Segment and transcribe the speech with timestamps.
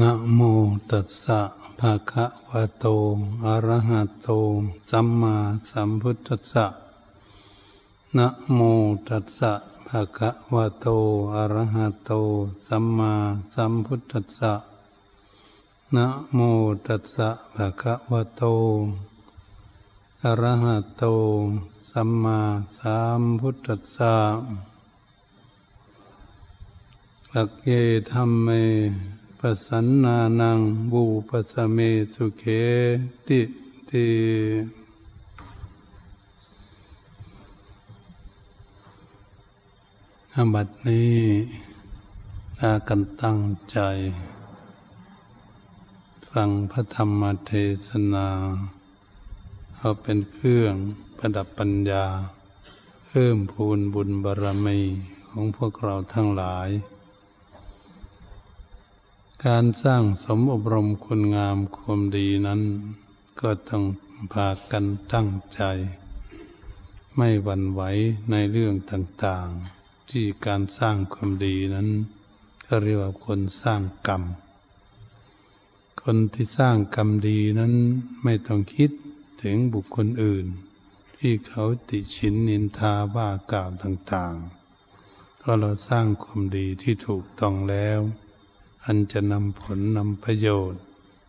[0.00, 0.40] นะโม
[0.90, 1.40] ตัสสะ
[1.78, 2.86] ภะคะวะโต
[3.44, 4.28] อะระหะโต
[4.90, 5.34] สัมมา
[5.68, 6.66] สัมพุทธัสสะ
[8.16, 8.58] นะโม
[9.08, 9.52] ตัสสะ
[9.86, 10.86] ภะคะวะโต
[11.34, 12.10] อะระหะโต
[12.66, 13.12] สัมมา
[13.54, 14.54] สัมพุทธัสสะ
[15.94, 16.38] นะโม
[16.86, 18.42] ตัสสะภะคะวะโต
[20.22, 21.04] อะระหะโต
[21.90, 22.38] สัมมา
[22.78, 24.14] สัมพุทธัสสะ
[27.32, 27.70] ลักเย
[28.10, 28.48] ธรรมเม
[29.42, 30.60] ปสันนานัง
[30.92, 31.78] บูปสเม
[32.14, 32.44] สุเข
[33.28, 33.40] ติ
[33.90, 34.06] ติ
[40.34, 41.18] อบัดนี้
[42.60, 43.38] อากันตั้ง
[43.70, 43.78] ใจ
[46.28, 47.52] ฟังพระธรรมเท
[47.86, 48.28] ศนา
[49.76, 50.74] เอาเป็นเครื่อง
[51.16, 52.04] ประดับปัญญา
[53.06, 54.80] เพิ่มพูนบุญบารมี
[55.28, 56.70] ของพวกเราทั้งหลาย
[59.46, 62.62] การสร้างสมอบรมคุณงามความดีนั้น
[63.40, 63.84] ก็ต้อง
[64.32, 65.60] พากันตั้งใจ
[67.16, 67.82] ไม่หวั่นไหว
[68.30, 71.88] ในเรื่องต่างๆ ที่การสร้างความดีนั้น
[72.66, 74.22] ก็เรียกว่าคนสร้างกรรม
[76.02, 77.74] คนที่สร้างกรรมดีนั้น
[78.24, 78.90] ไม่ต้องคิด
[79.42, 80.46] ถึงบุคคลอื่น
[81.18, 88.00] ที่เขาติชินนินทาว่ากล่าวต่างๆก็เราสร้างความดีที่ถูกต้องแล้ว
[88.84, 90.82] อันจะนำผลนำประโยชน์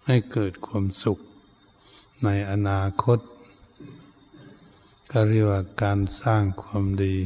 [0.06, 1.20] ให้เกิดความสุข
[2.24, 3.20] ในอนาคต
[5.12, 7.18] ก็เรียกว่าการสร้างความดี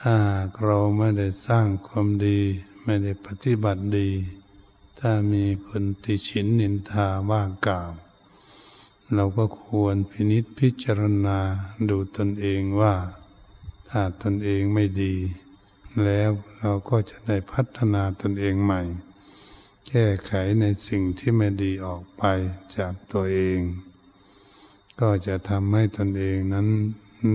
[0.00, 0.16] ถ้า
[0.64, 2.38] เราไม่ได้สร้างความดี
[2.84, 4.08] ไม่ได้ปฏิบัติดี
[5.00, 7.90] ถ้ามีคนติฉินนินทาว่ากล่าว
[9.14, 11.38] เราก็ควรพินิษพิจารณา
[11.88, 12.94] ดูตนเองว่า
[13.88, 15.14] ถ้าตนเองไม่ดี
[16.04, 18.80] แล้วเราก็จะได้พัฒนาตนเองใหม่
[19.88, 22.22] แก้ไขในสิ่งที่ไม่ดีออกไป
[22.76, 23.58] จากตัวเอง
[25.00, 26.68] ก็จะทำให้ตนเองนั้น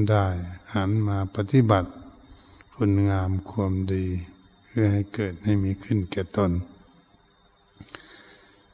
[0.10, 0.28] ได้
[0.74, 1.90] หันมาปฏิบัติ
[2.74, 4.06] คุณงามความดี
[4.66, 6.52] เพื่อให้เกิดให้มีขึ้นแก่ตน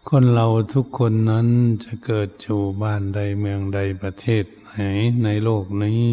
[0.09, 1.47] คนเราทุกคนนั้น
[1.83, 4.79] จะเกิดอยู่บ้านใดเมืองใดประเทศไหน
[5.23, 6.03] ในโลกนี้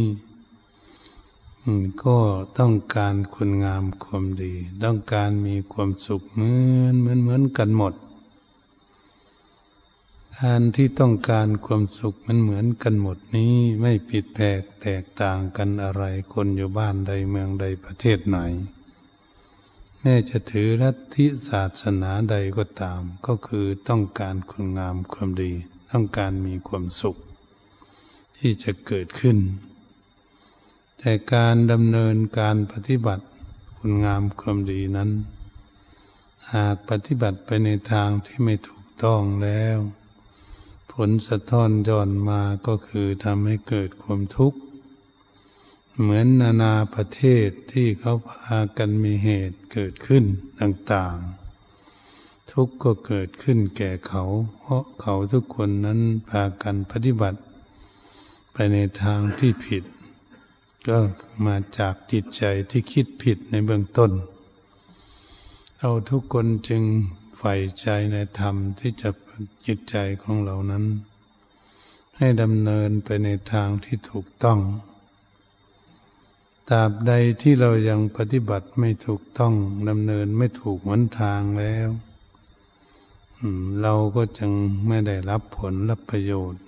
[2.05, 2.17] ก็
[2.59, 4.53] ต้องการคุณงามความดี
[4.85, 7.95] ต้องการมีความสุขเหมือนเหมือนเหมือนกันหมด
[10.39, 16.03] การที่ต้องการความสุขมันเหมือนกันหมดนี้ไม่ผิดแผกแตกต่างกันอะไร
[16.33, 18.39] คนอยู่บ้านใดเมืองใดประเทศไหน
[20.01, 25.53] แม้จะถือรัฐทิศาสนาใดก็ตาม ก็คือต้องการคุณงามความดี
[25.91, 27.17] ต้องการมีความสุข
[28.39, 29.39] ที่จะเกิดขึ้น
[30.99, 33.25] แต่การดำเนินการปฏิบัติ
[33.77, 35.11] คุณงามความดีนั้น
[36.53, 39.79] หากปฏิบัติไปในทางที่ไม่ถูกต้องแล้ว
[40.93, 44.59] ผลสะท้อนย้อนมาก็คือทำให้เกิดความทุกข์
[45.99, 50.25] เหมือนนานาประเทศที่เขาพากันมีเหตุเกิดขึ้น
[50.61, 54.25] ต่างๆ ทุกข์ก็เกิดขึ้นแก่เขา
[54.59, 57.41] เพราะเขาทุกคนนั้นพากันปฏิบัติ
[58.53, 59.85] ไปในทางที่ผิด
[60.89, 60.99] ก็
[61.47, 64.11] มาจากจิตใจที่คิดผิดในเบื้องต้น
[65.79, 66.83] เราทุกคนจึง
[67.39, 69.11] ใฝ่ใจในธรรมที่จะ
[69.67, 70.85] จิตใจของเรานั้น
[72.17, 74.59] ให้ดำเนินไปในทางที่ถูกต้อง
[76.71, 77.13] ตราบใด
[77.43, 79.55] ที่เรายังปฏิบัติไม่ถูกต้อง
[79.89, 81.89] ดำเนินไม่ถูกหนทางแล้ว
[83.83, 84.53] เราก็จึง
[84.87, 86.63] ไม่ได้รับผลรับประโยชน์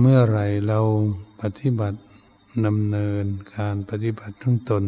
[0.00, 0.80] เมื่อไรเรา
[1.42, 1.98] ปฏิบัติ
[2.66, 4.84] ดำเนินการปฏิบัติทั้งตน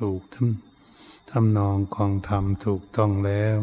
[0.00, 3.56] ถูกทำทำนองของธรรมถูกต้องแล้ว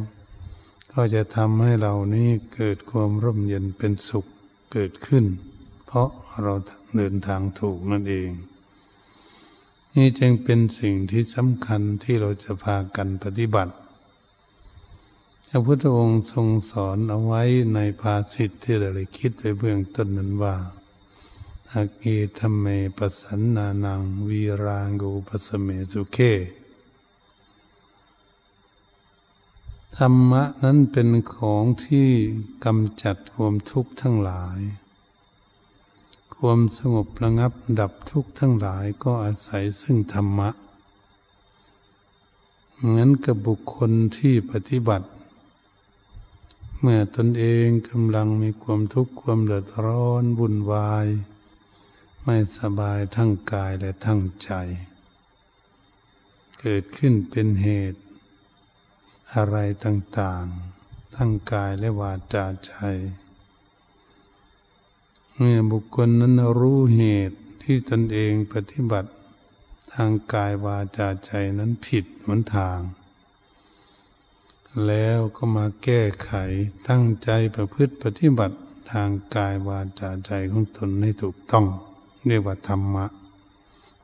[0.91, 4.25] ก็จะทำให้เรานี้เกิดความร่มเย็นเป็นสุข
[4.73, 5.25] เกิดขึ้น
[5.85, 6.09] เพราะ
[6.41, 6.53] เรา
[6.95, 8.29] เดินทางถูกนั่นเอง
[9.95, 13.73] นี่จึงเป็นสิ่งที่สำคัญที่เราจะพากันปฏิบัติ
[15.57, 17.41] ระพุทธองค์ทรงสอนเอาไว้
[17.75, 20.55] ในภาษิตที่เราได้คิดไปเบื้องต้นนั้นว่า
[21.71, 22.03] อาเก
[22.39, 22.65] ธรรมเม
[22.97, 26.17] ปสันนานังวีรางกูปสเมสุเค
[29.97, 32.09] ธรรมะนั้นเป็นของที่
[32.65, 34.59] กำจัดความทุกข์ทั้งหลาย
[36.35, 40.49] ความสงบระงับดับทุกข์ทั้งหลายก็อาศัยซึ่งธรรมะ
[42.79, 45.07] เหมือนกับบุคคลที่ปฏิบัติ
[46.87, 51.07] เมื่อตนเองกำลังมีความทุกข์ความเดือดร้อนวุ่นวาย
[52.23, 54.51] ไม่สบายทั้งกายและทั้งใจ
[56.59, 58.01] เกิดขึ้นเป็นเหตุ
[59.33, 62.73] อะไรต่างๆ ทั้งกายและวาจาใจ
[65.35, 69.09] เมื่อบุคคลนั้นรู้เหตุที่ตนเองปฏิบัติ
[69.93, 72.79] ทางกายวาจาใจนั้นผิดหนทาง
[74.87, 76.31] แล้วก็มาแก้ไข
[76.89, 78.57] ตั้งใจประพฤติปฏิบัติ
[78.91, 81.65] ทางกายวาจาใจของตนให้ถูกต้อง
[82.25, 83.05] เรียกว่าธรรมะ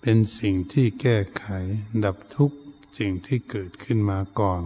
[0.02, 1.46] เป็นสิ่งที่แก้ไข
[2.04, 2.52] ดับทุก
[2.98, 4.64] สิ่งที่เกิดขึ้นมาก่อน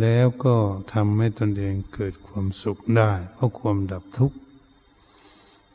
[0.00, 0.56] แล้วก็
[0.92, 4.38] ทำให้ตนเองเกิดความสุขได้ เพราะความดับทุกข์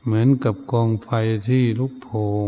[0.04, 1.10] เหมือนกับกองไฟ
[1.50, 2.10] ที่ลุกโพ
[2.46, 2.48] ง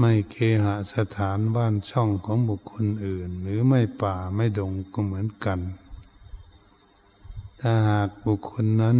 [0.00, 5.60] ไม่เคหสถานบ้านช่องของบุคคลอื่น หรือไม่ป่าไม่ดงก็เหมือนกัน
[7.60, 8.98] ถ้าหากบุคคลนั้น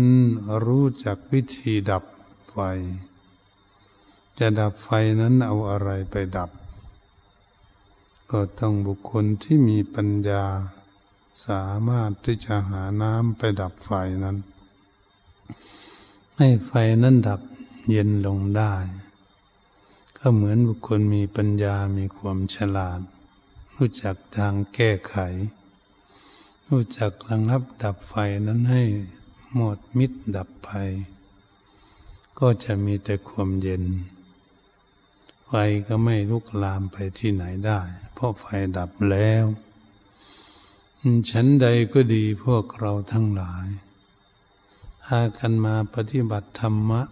[0.67, 2.05] รู้จักวิธีดับ
[2.51, 2.57] ไฟ
[4.39, 6.51] จะดับไฟนั้นเอาอะไรไปดับ
[8.31, 10.45] ก็ต้องบุคคลที่มีปัญญา
[11.47, 13.91] สามารถที่จะหาน้ำไปดับไฟ
[14.25, 14.37] นั้น
[16.37, 17.41] ให้ไฟนั้นดับ
[17.91, 18.75] เย็นลงได้
[20.23, 23.01] ก็เหมือนบุคคลมีปัญญามีความฉลาด
[23.77, 25.17] รู้จักทางแก้ไข
[26.69, 28.15] รู้จักระงับดับไฟ
[28.47, 28.83] นั้นให้
[29.55, 30.71] หมดมิดดับไป
[32.39, 33.85] ก็จะมีแต่ความเย็น
[35.47, 35.53] ไฟ
[35.87, 37.81] ก็ไม่ลุกลามไปที่ไหนได้
[38.13, 38.45] เพราะไฟ
[38.77, 39.45] ดับแล้ว
[41.31, 43.67] ฉันใดก็ดีพวกเราทั้งหลาย
[45.05, 47.03] พากันมาปฏิบัติธรรมะ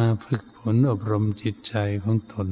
[0.00, 2.48] มาฝึกฝนอบรมจิตใจของตน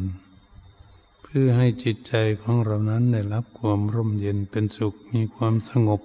[1.22, 6.00] เพื่อให้จิตใจของเรานั้นได้รับความร่มเย็นเป็นสุขมีความสงบ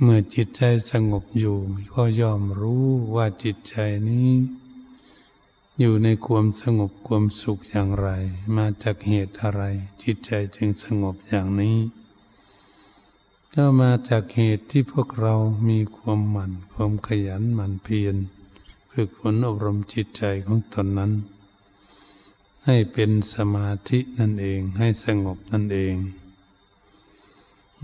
[0.00, 1.56] เมื่อจิตใจสงบอยู่
[1.94, 2.84] ก็ย่อมรู้
[3.14, 3.76] ว่าจิตใจ
[4.08, 4.30] นี้
[5.78, 8.08] อยู่ในความสงบความสุขอย่างไร
[8.56, 9.62] มาจากเหตุอะไร
[10.02, 11.78] จิตใจจึงสงบอย่างนี้
[13.54, 15.34] ก็มาจากเหตุที่พวกเรา
[15.68, 18.16] มีความหมั่นความขยันหมั่นเพียร
[18.92, 21.12] ฝึกฝนอบรมจิตใจของตนนั้น
[22.66, 25.94] ให้เป็นสมาธินั่นเอง ให้สงบนั่นเอง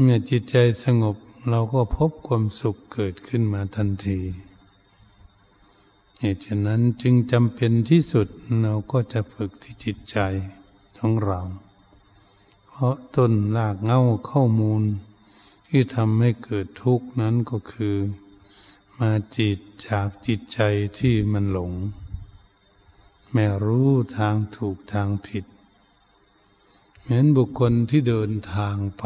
[0.01, 1.17] เมื่อจิตใจสงบ
[1.51, 4.21] เราก็พบความสุขเกิดขึ้นมาทันที
[6.21, 8.27] เหตุฉะนั้นจึงจำเป็นที่สุด
[8.63, 10.19] เราก็จะฝึกที่จิตใจ
[10.99, 11.41] ของเรา
[12.69, 14.01] เพราะต้นรากเง้า
[14.31, 14.83] ข้อมูล
[15.69, 17.97] ที่ทำให้เกิดทุกข์นั้นก็คือ
[19.03, 20.61] มาจิตจากจิตใจ
[20.99, 21.73] ที่มันหลง
[23.33, 25.45] ไม่รู้ทางถูกทางผิด
[27.03, 29.05] เหมือนบุคคลที่เดินทางไป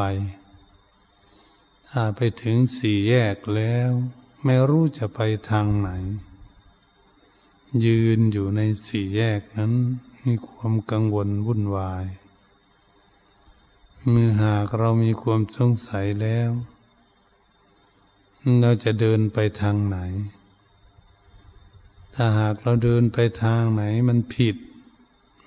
[1.90, 3.90] ถ้าไปถึงสี่แยกแล้ว
[4.44, 5.90] ไม่รู้จะไปทางไหน
[7.84, 9.72] ยืนอยู่ในสี่แยกนั้น
[10.24, 12.06] มีความกังวลวุ่นวาย
[14.08, 16.50] เมื่อหากเรามีความสงสัยแล้ว
[18.62, 19.98] เราจะเดินไปทางไหน
[22.14, 24.56] ถ้าหากเราเดินไปทางไหนมันผิด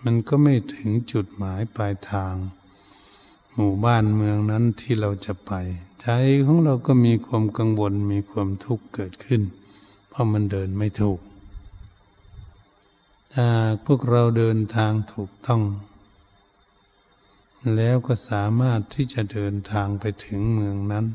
[0.03, 2.36] มันก็ไม่ถึงจุดหมายปลายทาง
[3.53, 5.51] หมู่บ้านเมืองนั้นที่เราจะไป
[6.01, 6.07] ใจ
[6.45, 9.41] ของเราก็มีความกังวลมีความทุกข์เกิดขึ้น
[10.09, 11.19] เพราะมันเดินไม่ถูก
[13.33, 13.50] ถ้า
[13.86, 15.62] พวกเราเดินทางถูกต้อง
[17.75, 21.05] แล้วก็สามารถที่จะเดินทางไปถึงเมืองนั้น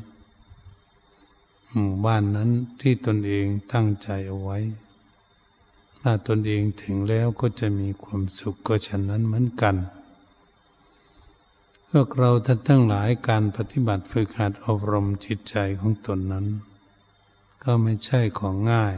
[1.73, 2.49] หมู่บ้านนั้น
[2.81, 4.59] ที่ตนเองตั้งใจเอาไว้
[6.01, 9.75] ถ้าตนเองถึงแล้วก็จะมีความสุขก็ฉะนั้นเหมือนกัน
[11.89, 16.47] พวกเราท่านทั้งหลายการปฏิบัติฝึกหัดอบรมจิตใจของตนนั้น
[17.63, 18.95] ก็ไม่ใช่ของง่าย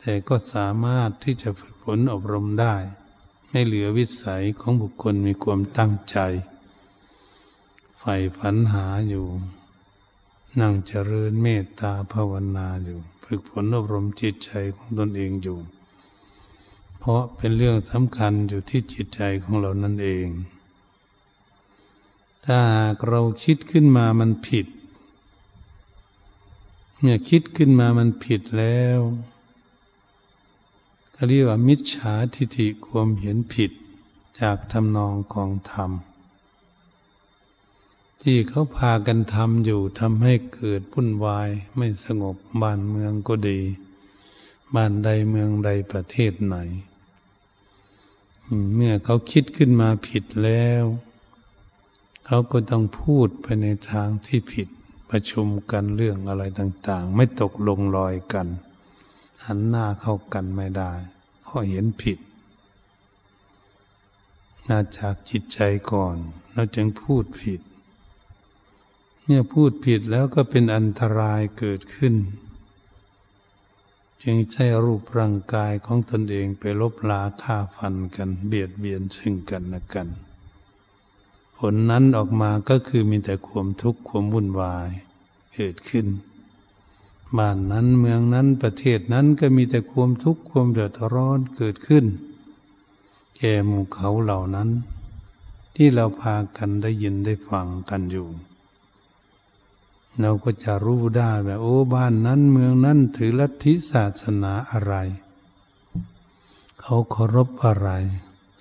[0.00, 2.74] แต่ก็สามารถที่จะฝึกฝนอบรมได้
[3.50, 6.18] ไม่เหลือวิสัยของบุคคลมีความตั้งใจ
[7.98, 9.26] ใฝ่ฝันหาอยู่
[10.60, 15.58] นั่งเจริญเมตตาภาวนาอยู่ ฝึกฝนอบรมจิตใจของตนเองอยู่
[16.98, 20.28] เพราะเป็นเรื่องสำคัญอยู่ที่จิตใจของเรานั่นเอง
[22.46, 22.60] ถ้า
[23.08, 24.66] เราคิดขึ้นมามันผิด
[26.98, 29.00] เมื่อคิดขึ้นมามันผิดแล้ว
[31.28, 33.70] เรียกว่ามิจฉาทิฏฐิความเห็นผิด
[34.40, 35.90] จากทำนองของธรรม
[38.22, 43.60] ที่เขาพากันทำอยู่ทำให้เกิดพุ่นวายไม่สงบบ้านเมืองก็ดี
[44.74, 46.56] บ้านใดเมืองใดประเทศไหน
[48.74, 50.84] เมื่อเขาคิดขึ้นมาผิดแล้ว
[52.26, 54.68] เขาก็ต้องพูดไปในทางที่ผิด
[55.10, 58.46] ประชุมกันเรื่องอะไรต่าง ๆ ไม่ตกลงรอยกัน
[59.44, 60.92] หันหน้าเข้ากันไม่ได้
[61.42, 62.18] เพราะเห็นผิด
[64.68, 65.60] มาจากจิตใจ
[65.92, 66.16] ก่อน
[66.52, 67.60] เราจึงพูดผิด
[69.30, 72.14] เนี่ยพูดผิดแล้วก็เป็นอันตรายเกิดขึ้น
[74.22, 80.08] จึงใช้รูปร่างกายของตนเองไปลบลาฆ่าฟันกัน เบียดเบียนซึ่งกันและกัน
[81.56, 84.88] ผลนั้นออกมาก็คือมีแต่ความทุกข์ความวุ่นวาย
[85.54, 86.06] เกิดขึ้น
[87.36, 92.04] บ้านนั้นเมืองนั้นประเทศนั้นก็มีแต่ความทุกข์ความเดือดร้อนเกิดขึ้น
[93.36, 94.68] แก่หมู่เขาเหล่านั้น
[95.74, 98.28] ที่เราพากันได้ยินได้ฟังกันอยู่
[100.20, 104.94] เราก็จะรู้ได้ว่าโอ้บ้านนั้นเมืองนั้นถือลัทธิศาสนาอะไร
[106.80, 107.88] เขาเคารพอะไร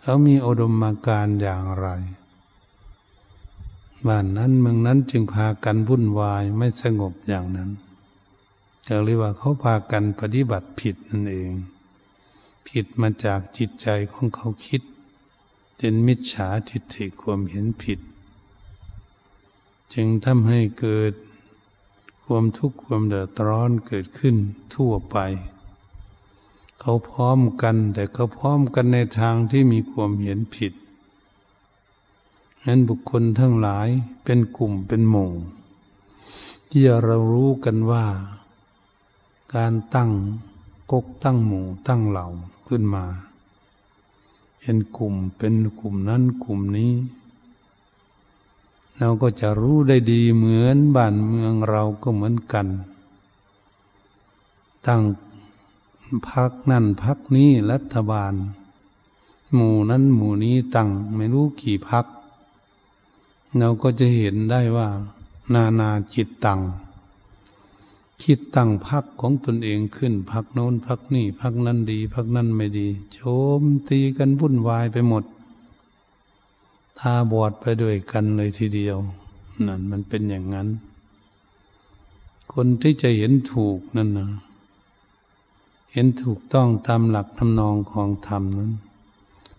[0.01, 1.87] เขามีอุดมการณ์อย่างไร
[4.07, 7.69] บ้านนั้นเมืองนั้นจึงพากันวุ่นวายไม่สงบอย่างนั้น
[8.87, 11.51] จะเรียกว่าเขาพากันปฏิบัติผิดนั่นเอง
[12.67, 14.81] ผิดมาจากจิตใจของเขาคิด
[15.77, 17.99] เป็นมิจฉาทิฏฐิความเห็นผิด
[19.93, 21.13] จึงทำให้เกิด
[22.31, 24.35] ความทุกข์ความเดือดร้อนเกิดขึ้น
[24.75, 25.17] ทั่วไป
[26.79, 30.73] เขาพร้อมกันแต่เขาพร้อมกันในทางที่มีความเห็นผิด
[32.65, 33.87] นั้นบุคคลทั้งหลาย
[34.23, 35.31] เป็นกลุ่มเป็นหมู่
[36.69, 38.05] ที่เรารู้กันว่า
[39.55, 40.11] การตั้ง
[40.91, 42.27] กกตั้งหมู่ตั้งเหล่า
[42.67, 43.05] ขึ้นมา
[44.61, 46.91] เป็นกลุ่มเป็นกลุ่มนั้นกลุ่มนี้
[48.99, 52.67] เราก็จะรู้ได้ดีเหมือนบ้านเมืองเราก็เหมือนกัน
[54.87, 55.03] ตั้ง
[56.29, 58.33] พักนั่นพักนี้รัฐบาล
[59.53, 62.05] หมู่นั้นหมู่นี้ตั้งไม่รู้กี่พัก
[63.57, 64.87] เราก็จะเห็นได้ว่า
[65.53, 66.61] นานาจิตตัง
[68.23, 73.19] คิดตั้งพักของตนเองขึ้นพักโน้นพักนี่พักนั้นดี พักนั้นไม่ดี โจ
[73.61, 75.23] มตีกันวุ่นวายไปหมด
[76.99, 78.97] ตาบอดไปด้วยกันเลยทีเดียว
[79.67, 80.67] นั่นมันเป็นอย่างนั้น
[82.53, 84.29] คนที่จะเห็นถูกนั่นนะ
[85.93, 88.71] เห็นถูกต้องตามหลักทำนองของธรรมนั้น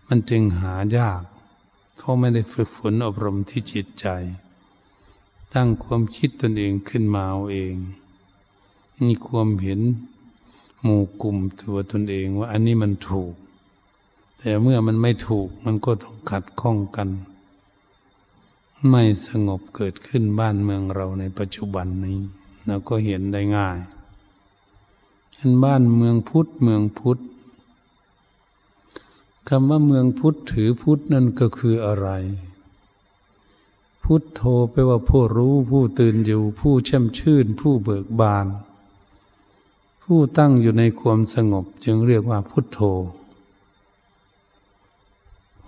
[0.09, 1.23] มันจึงหายาก
[1.99, 4.07] เขาะไม่ได้ฝึกฝนอบรมที่จิตใจ
[5.55, 7.75] ตั้งความคิดตนเองขึ้นมาเอาเอง
[9.03, 9.81] มีความเห็น
[10.83, 13.33] หมู่กลุ่มตัวตนเองว่าอันนี้มันถูก
[14.39, 17.09] แต่เมื่อมันไม่ถูกมันก็ต้องขัดข้องกัน
[18.91, 22.19] ไม่สงบเกิดขึ้นบ้านเมืองเราในปัจจุบันนี้
[22.67, 23.79] เราก็เห็นได้ง่าย
[25.33, 27.19] เช่นบ้านเมืองพุทธเมืองพุทธ
[29.49, 32.09] คำว่าเมืองพุทธถือพุทธนั่นก็คืออะไร
[34.05, 38.47] พุทธโธแปลว่าผู้รู้ผู้ตื่นอยู่ผู้แช่มชื่น ผู้เบิกบาน
[40.03, 42.81] ผู้ตั้งอยู่ในความสงบจึงเรียกว่าพุทธโธ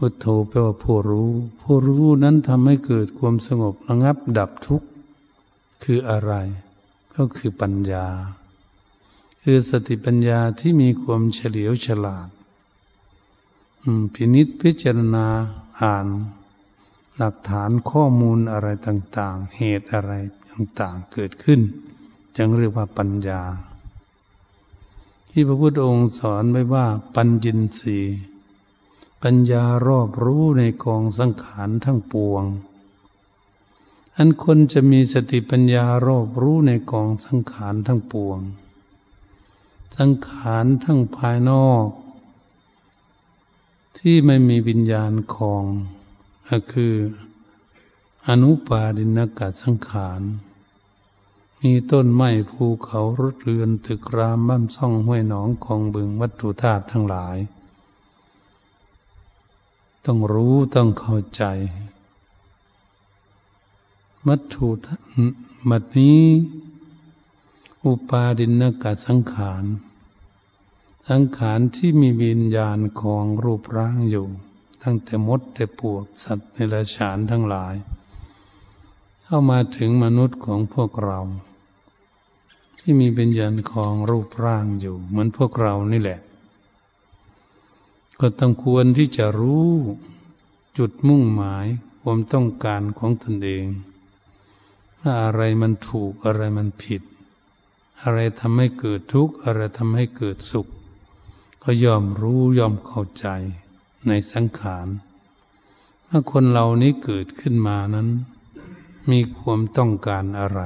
[0.03, 1.31] พุทโธแปลว่าผู้รู้
[1.61, 4.89] ผู้รู้นั้นทำให้เกิดความสงบระงับดับทุกข์
[5.85, 6.33] คืออะไร
[7.17, 8.07] ก็คือปัญญา
[9.43, 12.29] คือสติปัญญาที่มีความเฉลียวฉลาด
[14.15, 15.27] พินิษพิจารณา
[15.81, 16.07] อ่าน
[17.17, 20.13] หลักฐานข้อมูลอะไรต่าง ๆ เหตุอะไร
[20.51, 21.61] ต่างๆเกิดขึ้น
[22.37, 23.43] จึงเรียกว่าปัญญา
[25.31, 27.99] ที่พระพุทธองค์สอนไว้ว่าปัญญินสี
[29.23, 32.45] ปัญญารอบรู้ในกองสังขารทั้งปวง
[34.17, 38.39] อันคนจะมีสติปัญญารอบรู้ในกองสังขารทั้งปวง
[39.97, 41.87] สังขารทั้งภายนอก
[43.99, 45.65] ที่ไม่มีวิญญาณของ
[46.49, 46.95] ก็คือ
[48.29, 50.21] อนุปาดินกะสังขาร
[51.63, 57.37] มีต้นไม้ภูเขารถเรือนตึกรามบ้านซ่องห้วยหนองของบึงวัตถุธาตุทั้งหลาย
[60.07, 61.45] ต้องรู้ต้องเข้าใจ
[64.27, 64.69] วัตถุ
[65.69, 66.23] มัดนี้
[67.85, 69.65] อุปาดินกะสังขาร
[71.09, 74.27] สังขารที่มีวิญญาณของรูปร่างอยู่
[74.83, 77.75] ตั้งแต่มดแต่ปวกสัตว์ในราชานทั้งหลาย
[79.23, 81.21] เข้ามาถึงมนุษย์ของพวกเรา
[82.79, 86.21] ที่มีเป็นยันของรูปร่างอยู่ เหมือนพวกเรานี่แหละ
[88.21, 89.71] ก็ต้องควรที่จะรู้
[90.79, 91.67] จุดมุ่งหมาย
[92.03, 93.67] ความต้องการของตนเอง
[95.01, 97.03] ว่าอะไรมันถูกอะไรมันผิด
[98.03, 100.67] อะไรทำให้เกิดทุกข์อะไรทำให้เกิดสุข
[101.63, 103.27] ก็ยอมรู้ยอมเข้าใจ
[104.07, 104.87] ในสังขาร
[106.09, 108.09] ถ้าคนเรานี้เกิดขึ้นมานั้น
[109.11, 110.61] มีความต้องการอะไร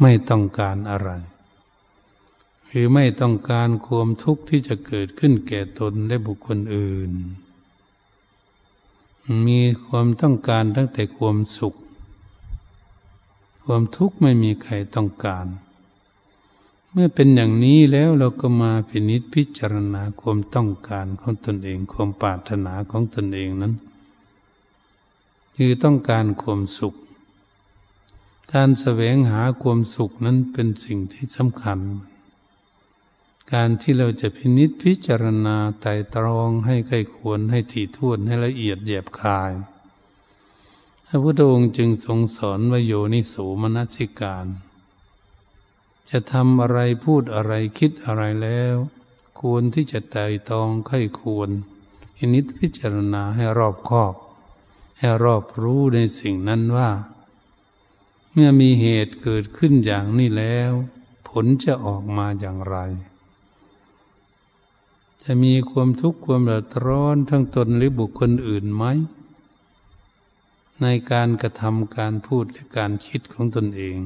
[0.00, 1.10] ไม่ต้องการอะไร
[2.70, 7.12] คือไม่ต้องการความทุกข์ที่จะเกิดขึ้นแก่ตนและบุคคลอื่น
[9.46, 11.74] มีความต้องการตั้งแต่ความสุข
[13.64, 15.46] ความทุกข์ไม่มีใครต้องการ
[16.92, 23.74] เมื่อเป็นอย่างนี้แล้วเราก็มาพินิจพิจารณาความต้องการของตนเอง ความปรารถนาของตนเองนั้น
[25.56, 26.94] คือต้องการความสุข
[28.52, 31.80] การแสวงหาความสุขนั้นเป็นสิ่งที่สำคัญ
[33.54, 39.52] การที่เราจะพินิษพิจารณาไต่ตรองให้ใกล้ควรให้ถี่ถ้วนให้ละเอียดแยบคาย
[41.06, 44.46] พระพุทธองค์จึงทรงสอนวโยนิโสมนสิการ
[46.10, 48.76] จะทำอะไรพูดอะไรคิดอะไรแล้ว
[49.40, 51.50] ควรที่จะไต่ตรองใกล้ควร
[52.16, 54.14] พินิษพิจารณาให้รอบคอบ
[54.98, 56.90] ให้รอบรู้ในสิ่งนั้นว่า
[58.32, 60.72] เมื่อมีเหตุเกิดขึ้นอย่างนี้แล้ว
[61.28, 62.76] ผลจะออกมาอย่างไร
[65.24, 68.84] จะมีความทุกข์ความเดือดร้อนทั้งตนหรือบุคคลอื่นไหม
[70.82, 73.96] ในการกระทำการพูดและการคิดของตนเอง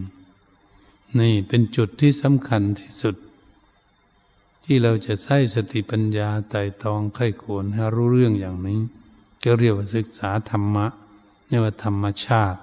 [1.19, 3.17] นี่เป็นจุดที่สำคัญที่สุด
[4.65, 8.81] ที่เราจะใช้สติปัญญาไต่ตองไข้ควรให้รู้เรื่องอย่างนี้
[9.43, 10.87] ก็เรียกว่าศึกษาธรรมะ
[11.49, 12.61] เรียกว่าธรรมชาติ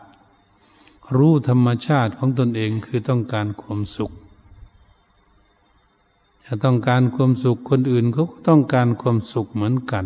[1.17, 4.11] รู้ธรรมชาติของตนเองคือต้องการความสุข
[6.53, 10.05] ถ้าต้องการความสุขคนอื่นเขาก็ต้องการความสุขเหมือนกัน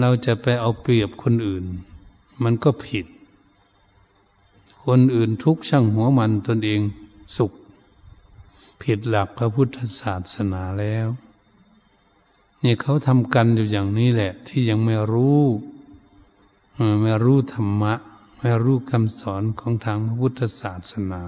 [0.00, 1.64] เราจะไปเอาเปรียบคนอื่น
[2.42, 3.06] มันก็ผิด
[4.86, 6.80] คนอื่นทุกช่างหัวมันตนเอง
[7.36, 7.52] สุข
[8.82, 11.08] ผิดหลักพระพุทธศาสนาแล้ว
[12.60, 15.42] เนี่ยเขาทำกันอยู่อย่างนี้แหละ ที่ยังไม่รู้
[17.02, 17.94] ไม่รู้ธรรมะ
[18.38, 21.22] ไม่รู้คำสอนของทางพระพุทธศาสนา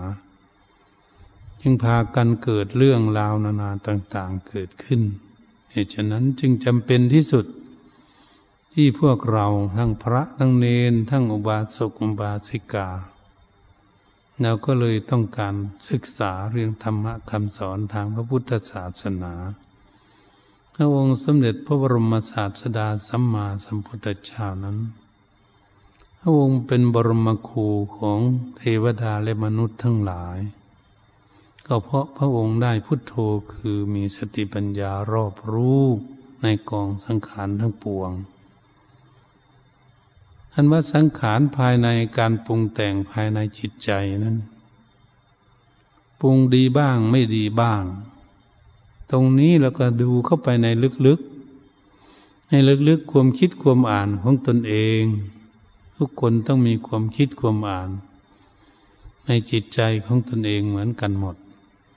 [1.64, 5.00] จึงพากันเกิดเรื่องราวนานาต่างๆเกิดขึ้น
[5.70, 7.46] เหตุฉะนั้นจึงจำเป็นที่สุด
[8.72, 12.88] ที่พวกเราทั้งพระทั้งเนนทั้งอุบาสกอุบาสิกา
[14.40, 15.54] เราก็เลยต้องการ
[15.90, 19.34] ศึกษาเรื่องธรรมะคำสอนทางพระพุทธศาสนา
[20.74, 24.78] พระองค์สมเด็จพระบรมศาสดาสัมมาสัมพุทธเจ้านั้น
[26.18, 28.18] พระองค์เป็นบรมครูของ
[28.56, 30.38] เทวดาและมนุษย์ทั้งหลาย
[31.66, 33.14] ก็เพราะพระองค์ได้พุทโธ
[33.52, 35.82] คือมีสติปัญญารอบรู้
[36.42, 38.10] ในกองสังขารทั้งปวง
[40.54, 43.90] อันว่าสังขารภายในการปรุงแต่งภายในจิตใจ
[44.24, 44.36] นั้น
[46.20, 47.82] ปรุงดีบ้างไม่ดีบ้าง
[49.10, 50.66] ตรงนี้เราก็ดูเข้าไปใน
[51.06, 52.52] ลึกๆใน
[52.88, 55.02] ลึกๆ ความคิดความอ่านของตนเอง
[55.96, 57.90] ทุกคนต้องมีความคิดความอ่าน
[59.26, 61.36] ในจิตใจของตนเองเหมือนกันหมด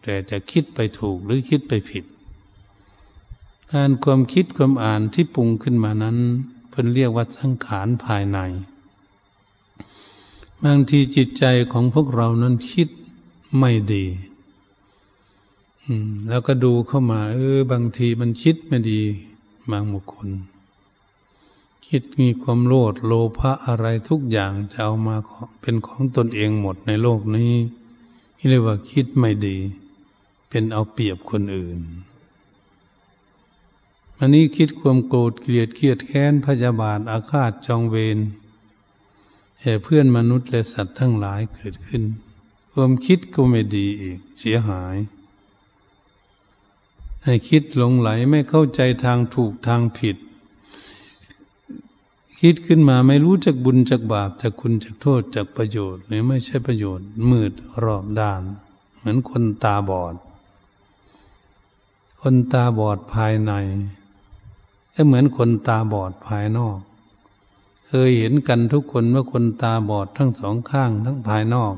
[0.08, 2.04] แต่จะคิดไปถูกหรือคิดไปผิด
[3.72, 6.18] การความคิดความอ่านที่ปรุงขึ้นมานั้น
[6.70, 8.38] เพิ่นเรียกว่าสังขารภายใน
[10.64, 12.90] บางทีจิตใจของพวกเรานั้นคิด
[13.60, 14.06] ไม่ดี
[16.30, 19.02] แล้วก็ดูเข้ามา เออ บางทีมันคิดไม่ดี
[19.72, 20.30] บางบุคคล
[21.88, 25.16] คิดมีความโลดโลภะอะไรทุกอย่างจะเอามา
[25.62, 27.54] เป็นของตนเองหมดในโลกนี้
[28.50, 29.58] เรียกว่าคิดไม่ดี
[30.50, 31.80] เป็นเอาเปรียบคนอื่น
[34.20, 38.18] อันนี้คิดความโกรธเกลียดเกียดแค้นพยาบาทอาฆาตจองเวร
[39.62, 42.04] แห่เพื่อนมนุษย์และสัตว์ทั้งหลายเกิดขึ้น
[42.72, 44.96] ความคิดก็ไม่ดีอีกเสียหาย
[47.24, 50.18] ให้คิดหลงไหลไม่เข้าใจทางถูกทางผิด
[52.42, 57.52] คิดขึ้นมาไม่รู้จักบุญจักบาปจักคุณจักโทษจักประโยชน์หรือไม่ใช่ประโยชน์มืด
[57.84, 58.42] รอบด้าน
[58.96, 60.16] เหมือนคนตาบอด
[62.28, 63.54] คนตาบอดภายใน
[64.94, 66.80] ก็เหมือนคนตาบอดภายนอก
[67.88, 71.74] เคยเห็นกันทุกคนว่าคนตาบอดทั้งสองข้างทั้งภายนอก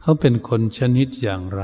[0.00, 1.62] เขาเป็นคนชนิดอย่างไร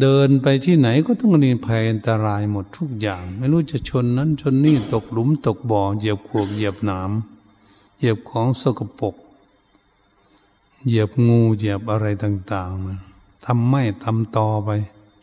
[0.00, 7.10] เดินไปที่ไหนก็ต้องมีภัยอันตรายหมดทุกอย่าง ไม่รู้จะชนนั้นชนนี่ตกหลุมตกบ่อเหยียบขวกเหยียบหนาม
[7.98, 9.14] เหยียบของสกปรก
[10.86, 14.70] เหยียบงูเหยียบอะไรต่างๆทำไม่ทำต่อไป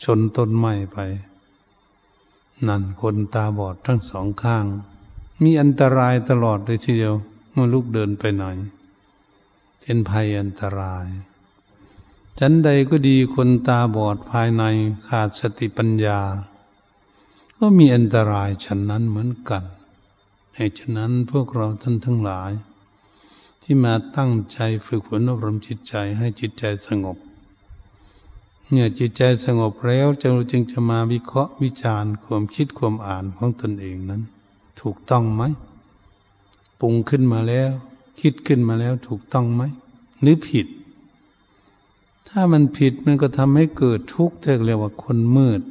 [0.04, 0.98] ชนต้นไม้ไป
[2.68, 4.66] นั่นคนตาบอดทั้งสองข้าง
[5.44, 7.16] มีอันตรายตลอดเลยทีเดียว
[7.52, 8.44] เมื่อลูกเดินไปไหน
[9.82, 11.06] เป็นภัยอันตราย
[12.40, 14.64] ฉันใดก็ดีคนตาบอดภายใน
[15.08, 16.20] ขาดสติปัญญา
[17.58, 19.64] ก็มีอันตรายฉันนั้นเหมือนกัน
[20.56, 22.52] ให้ฉะนั้นพวกเราท่านทั้งหลาย
[23.62, 27.18] ที่มาตั้งใจฝึกฝนอบรมจิตใจให้จิตใจสงบ
[28.70, 34.22] เมื่อจิตใจสงบแล้วจะจึงจะมาวิเคราะห์วิจารณ์ความคิดความอ่านของตนเองนั้น
[34.82, 35.44] ถูกต้องไหม
[36.80, 37.72] ปรุงขึ้นมาแล้ว
[38.22, 39.62] คิดขึ้นมาแล้วถูกต้องไหม
[40.22, 40.68] หรือผิด
[42.30, 45.62] ถ้ามันผิดมันก็ทำให้เกิดทุกข์เรียกว่าคนมืด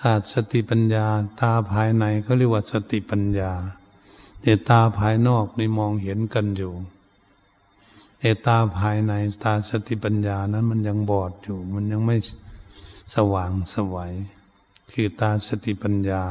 [0.00, 1.06] ขาดสติปัญญา
[1.40, 3.52] ตาภายในเขาเรียกว่าสติปัญญา
[4.42, 6.72] แต่ตาภายนอกนี่มองเห็นกันอยู่
[8.20, 12.16] แต่ตาภายในตาสติปัญญานั้นมันยังบอดอยู่ มันยังไม่
[13.14, 14.12] สว่างสวัย
[14.92, 16.22] คือตาสติปัญญา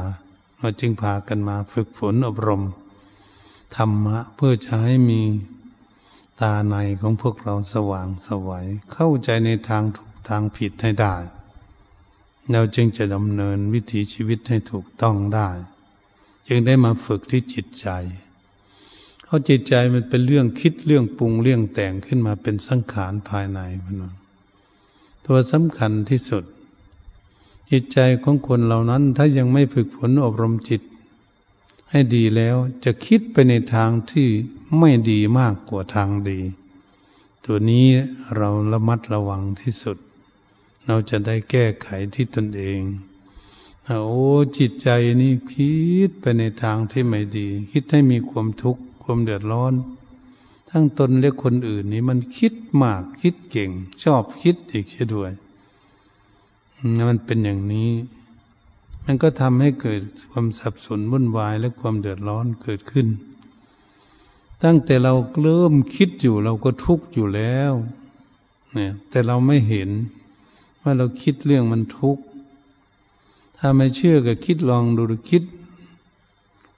[0.58, 2.62] เราจึงพากันมาฝึกฝนอบรม
[3.76, 5.22] ธรรมะเพื่อจะให้มี
[6.40, 11.14] ตาในของพวกเราสว่างสวัย เข้าใจในทางถูกทางผิดให้ได้
[12.50, 15.48] เราจึงจะดำเนินวิถีชีวิตให้ถูกต้องได้
[16.48, 17.88] จึงได้มาฝึกที่จิตใจ
[19.26, 23.94] เพราะจิตใจมันเป็นเรื่องคิดเรื่องปรุงเรื่องแต่งขึ้นมาเป็นสังขารภายในมัน
[25.26, 26.44] ตัวสำคัญที่สุด
[27.70, 30.82] จิตใจของคนเหล่านั้นถ้ายังไม่ฝึกฝนอบรมจิต
[31.90, 34.28] ให้ดีแล้วจะคิดไปในทางที่
[34.78, 36.40] ไม่ดีมากกว่าทางดี
[37.44, 37.86] ตัวนี้
[38.36, 39.98] เราระมัดระวังที่สุด
[40.86, 42.80] เราจะได้แก้ไขที่ตนเอง
[43.86, 44.02] โอ้
[44.58, 44.88] จิตใจ
[45.20, 45.72] นี่คิ
[46.08, 49.72] ดไปในทางที่ไม่ดี คิดให้มีความทุกข์ ความเดือดร้อน
[50.70, 53.70] ทั้งตนและคนอื่นนี่มันคิดมากคิดเก่ง
[54.02, 55.32] ชอบคิดอีกเช่ด้วย
[57.08, 57.90] มันเป็นอย่างนี้
[59.04, 63.06] มันก็ทำให้เกิดความสับสนวุ่นวายและความเดือดร้อนเกิดขึ้น
[64.62, 67.72] ตั้งแต่เราเริ่มคิดอยู่เราก็ทุกข์อยู่แล้ว
[68.72, 69.90] เนี่ยแต่เราไม่เห็น
[70.82, 72.24] ว่าเราคิดเรื่องมันทุกข์
[73.58, 75.42] ถ้าไม่เชื่อก็คิดลองดูคิด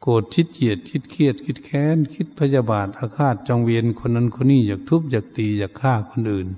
[0.03, 6.49] โกรธคิดเกลียดคิดเครียด คิดแค้น คิดพยาบาทอาฆาตจองเวียนคนนั้นคนนี้อยากทุบอยากตีอยากฆ่าคนอื่น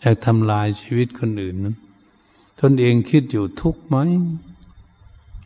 [0.00, 1.76] อยากทำลายชีวิตคนอื่นนั้น
[2.60, 3.96] ตนเองคิดอยู่ทุกข์ไหม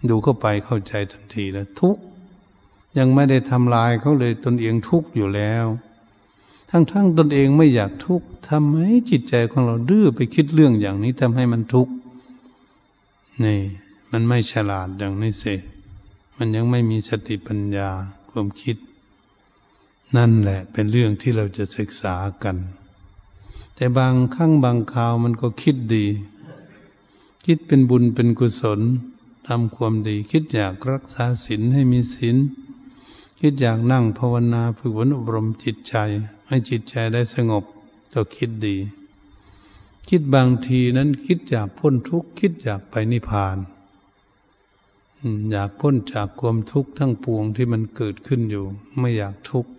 [0.08, 2.02] ดูเข้าไปเข้าใจทันทีแล้วทุกข์
[2.98, 5.66] ยังไม่ได้ทำลายเขาเลยตนเองทุกข์อยู่แล้ว
[6.70, 11.92] ทั้งๆตนเองไม่อยากทุกข์ทำให้จิตใจของเราดื้อไปคิดเรื่องอย่างนี้ทำให้มันทุกข์
[13.44, 13.60] นี่
[14.12, 15.54] มันไม่ฉลาดอย่างนี้สิ
[16.36, 17.88] มันยังไม่มีสติปัญญา
[18.30, 18.76] ความคิด
[20.16, 22.56] นั่นแหละเป็นเรื่องที่เราจะศึกษากัน
[23.74, 26.06] แต่บางครั้งบางคราวมันก็คิดดี
[27.44, 28.80] คิดเป็นบุญเป็นกุศล
[29.46, 32.36] ทำความดี คิดอยากรักษาศีลให้มีศีล
[33.40, 35.94] คิดอยากนั่งภาวนาฝึกฝนอบรมจิตใจ
[36.48, 37.64] ให้จิตใจได้สงบ
[38.12, 38.76] ก็คิดดี
[40.08, 43.56] คิดบางทีนั้นคิดอยากพ้นทุกข์คิดอยากไปนิพพาน
[45.50, 48.64] อยากพ้นจากความทุกข์ทั้งปวงที่มันเกิดขึ้นอยู่
[48.98, 49.70] ไม่อยากทุกข์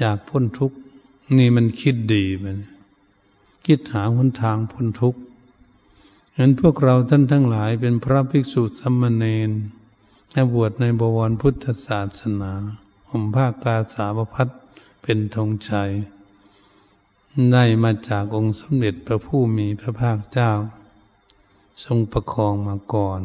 [0.00, 0.76] อยากพ้นทุกข์
[1.36, 2.58] นี่มันคิดดีมัน
[3.66, 5.20] คิดหาหนทางพ้นทุกข์
[6.34, 9.50] เห็นพวกเราท่านทั้งหลายเป็นพระภิกษุสัมมาเนน
[10.54, 12.52] บวชในบวรพุทธศาสนา
[13.08, 14.48] ห่มผ้ากาสาวพัด
[15.02, 15.90] เป็นธงชัย
[17.52, 20.50] ได้มาจากองค์สมเด็จพระผู้มีพระภาคเจ้า
[21.84, 23.22] ทรงประคองมาก่อน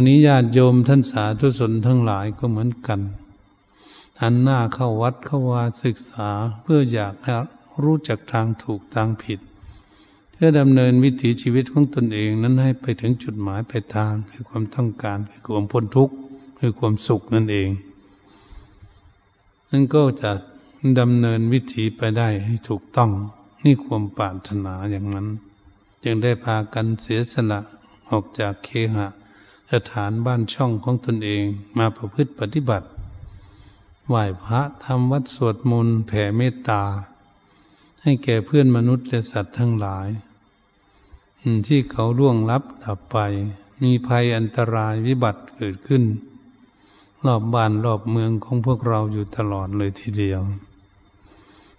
[0.00, 3.00] ันนี้ญาติโยมท่านสาธุชนทั้งหลายก็เหมือนกัน
[4.20, 6.28] หันหน้าเข้าวัดเข้าวาศึกษา
[6.62, 7.14] เพื่ออยาก
[7.82, 9.40] รู้จักทางถูกทางผิด
[10.32, 16.14] เพื่อดำเนินวิถีชีวิตของตนเองนั้นให้ไปถึงจุดหมายปลายทางคือความต้องการคือความพ้นทุกข์
[16.58, 17.68] คือความสุขนั่นเอง
[19.70, 20.30] นั่นก็จะ
[21.00, 23.10] ดำเนินวิถีไปได้ให้ถูกต้อง
[23.64, 25.26] นี่ความปรารถนาอย่างนั้น
[26.04, 27.60] จึงได้พากันเสียสละ
[28.10, 29.08] ออกจากเคหะ
[29.72, 31.44] สถานบ้านช่องของตนเอง
[31.78, 32.86] มาประพฤติปฏิบัติ
[34.08, 36.82] ไหว้พระทำวัดสวดมนต์แผ่เมตตา
[38.02, 40.08] ให้แก่เพื่อนมนุษย์และสัตว์ทั้งหลาย
[41.66, 43.16] ที่เขาล่วงลับดับไป
[43.82, 46.02] มีภัยอันตรายวิบัติเกิดขึ้น
[47.24, 50.40] รอบบ้านรอบเมืองของพวกเราอยู่ตลอดเลยทีเดียว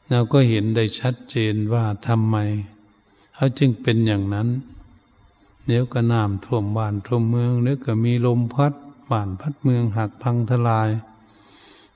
[0.10, 2.38] เราก็เห็นได้ชัดเจนว่าทำไม
[3.34, 4.48] เขาจึงเป็นอย่างนั้น
[5.70, 8.74] เดี๋ยวก็น้ำท่วมบ้านท่วมเมืองเดี๋ยวก็มีลมพัด
[9.12, 10.90] บ้านพัดเมืองหักพังทลาย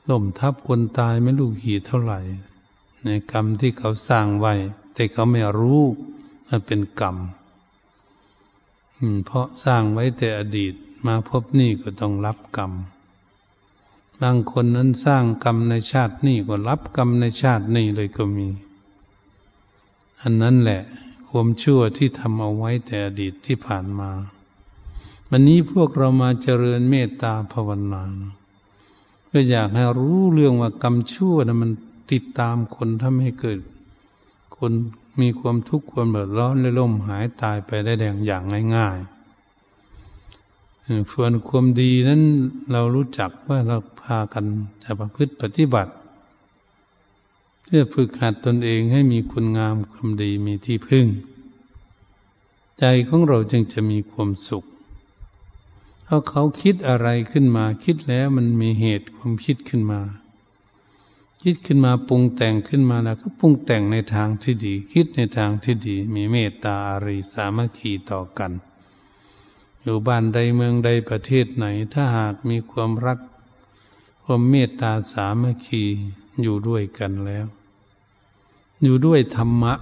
[0.10, 2.20] ล่มทับคนตายไม่รู้กี่เท่าไหร่
[3.04, 4.54] ในกรรมที่เขาสร้างไว้
[4.94, 5.82] แต่เขาไม่รู้
[6.48, 7.18] มันเป็นกรรม
[9.26, 10.74] เพราะสร้างไว้แต่อดีต
[11.06, 12.72] มาพบนี่ก็ต้องรับกรรม
[14.22, 18.48] บางคนนั้นสร้างกรรมในชาตินี้ก็รับกรรมในชาตินี้เลยก็มี
[20.22, 20.82] อันนั้นแหละ
[21.36, 24.12] ความชั่วที่ทำเอาไว้แต่อดีตที่ผ่านมา
[25.30, 28.04] วันนี้พวกเรามาเจริญเมตตาภาวนา
[29.32, 31.72] ก็อยากให้รู้เรื่องว่ากรรมชั่วนะมัน
[32.12, 33.60] ติดตามคนทำให้เกิด
[34.58, 34.72] คน
[35.22, 38.44] มีความทุกข์ความเดือดร้อนและล่มหายตายไปได้แดงอย่าง
[38.76, 42.22] ง่ายๆส่วนความดีนั้น
[42.72, 44.46] เรารู้จักว่าเราพากัน
[44.84, 45.94] จะประพฤติปฏิบัติ
[47.76, 51.08] พื่อฝึกหัดตนเองให้มีคุณงามความดีมีที่พึ่ง
[52.80, 54.64] ใจของเราจึงจะมีความสุข
[56.04, 60.02] เพราะเขาคิดอะไรขึ้นมา คิดแล้วมันมีเหตุความคิดขึ้นมา
[61.44, 68.52] คิดขึ้นมาปรุงแต่งขึ้นมาแล้วก็ปรุงแต่งในทางที่ดี คิดในทางที่ดี มีเมตตาอารีสามัคคีต่อกัน
[69.82, 73.20] อยู่บ้านใดเมืองใดประเทศไหน ถ้าหากมีความรัก
[74.24, 75.84] ความเมตตาสามัคคี
[76.42, 77.48] อยู่ด้วยกันแล้ว
[78.84, 79.74] อยู่ด้วยธรรมะ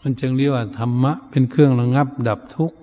[0.00, 2.78] มันจึงเรียกว่าธรรมะ เป็นเครื่องระงับดับทุกข์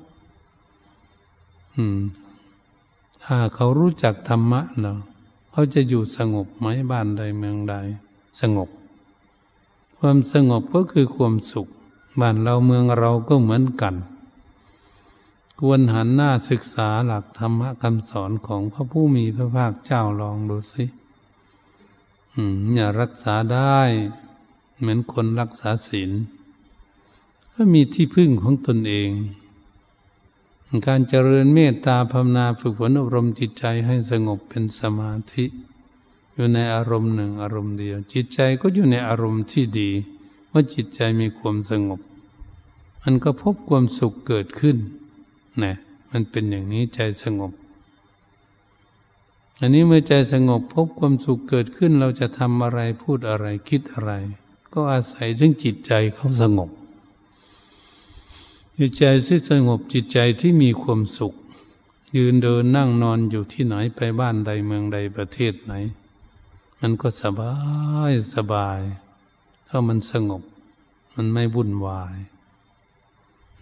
[3.23, 4.99] ถ้าเขารู้จักธรรมะเนาะ
[5.51, 7.75] เขาจะอยู่สงบไหมบ้านใดเมืองใด
[8.41, 8.69] สงบ
[9.97, 11.67] ความสงบก็คือความสุข
[12.19, 13.95] บ้านเราเมืองเราก็เหมือนกัน
[15.59, 20.85] ควรหันหน้าศึกษาหลักธรรมะคำสอนของพระผู้มีพระภาคเจ้าลองดูสิ
[22.35, 23.79] อืม อย่ารักษาได้
[24.81, 26.11] เหมือนคนรักษาศีล
[27.53, 29.09] ก็มีที่พึ่งของตนเอง
[30.87, 35.45] การเจริญเมตตาภาวนาฝึกฝนอบรมจิตใจให้สงบเป็นสมาธิ
[36.33, 39.89] อยู่ในอารมณ์หนึ่งอารมณ์เดียว จิตใจก็อยู่ในอารมณ์ที่ดี
[40.49, 41.99] เมื่อจิตใจมีความสงบ
[43.03, 44.77] มันก็พบความสุขเกิดขึ้น
[45.63, 45.75] นะ
[46.11, 47.51] มันเป็นอย่างนี้ใจสงบ
[49.59, 54.11] อันนี้เมื่อใจสงบพบความสุขเกิดขึ้นเราจะทำอะไรพูดอะไรคิดอะไร
[54.73, 56.69] ก็อาศัยซึ่งจิตใจเขาสงบ
[58.77, 61.33] จิตใจที่สงบจิตใจที่มีความสุข
[62.17, 65.73] ยืนเดินนั่งนอนอยู่ที่ไหนไปบ้านใดเมืองใดประเทศไหน
[66.79, 67.53] มันก็สบา
[68.09, 68.79] ยสบาย
[69.67, 70.43] ถ้ามันสงบ
[71.15, 72.15] มันไม่วุ่นวาย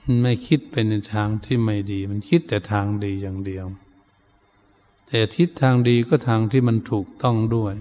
[0.01, 3.65] มันไม่คิดไปในทางที่ไม่ดี มันคิดแต่ทางดีอย่างเดียว
[5.07, 7.73] แต่ทิศทางดีก็ทางที่มันถูกต้องด้วย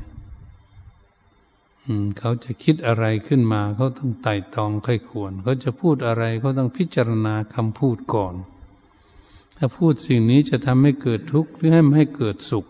[2.18, 8.34] เขาจะคิดอะไรขึ้นมาเขาต้องไต่ตองค่อยควร เขาจะพูดอะไรเขาต้องพิจารณาคำพูดก่อน
[9.56, 12.66] ถ้าพูดสิ่งนี้จะทำให้เกิดทุกข์หรือให้ไม่ให้เกิดสุข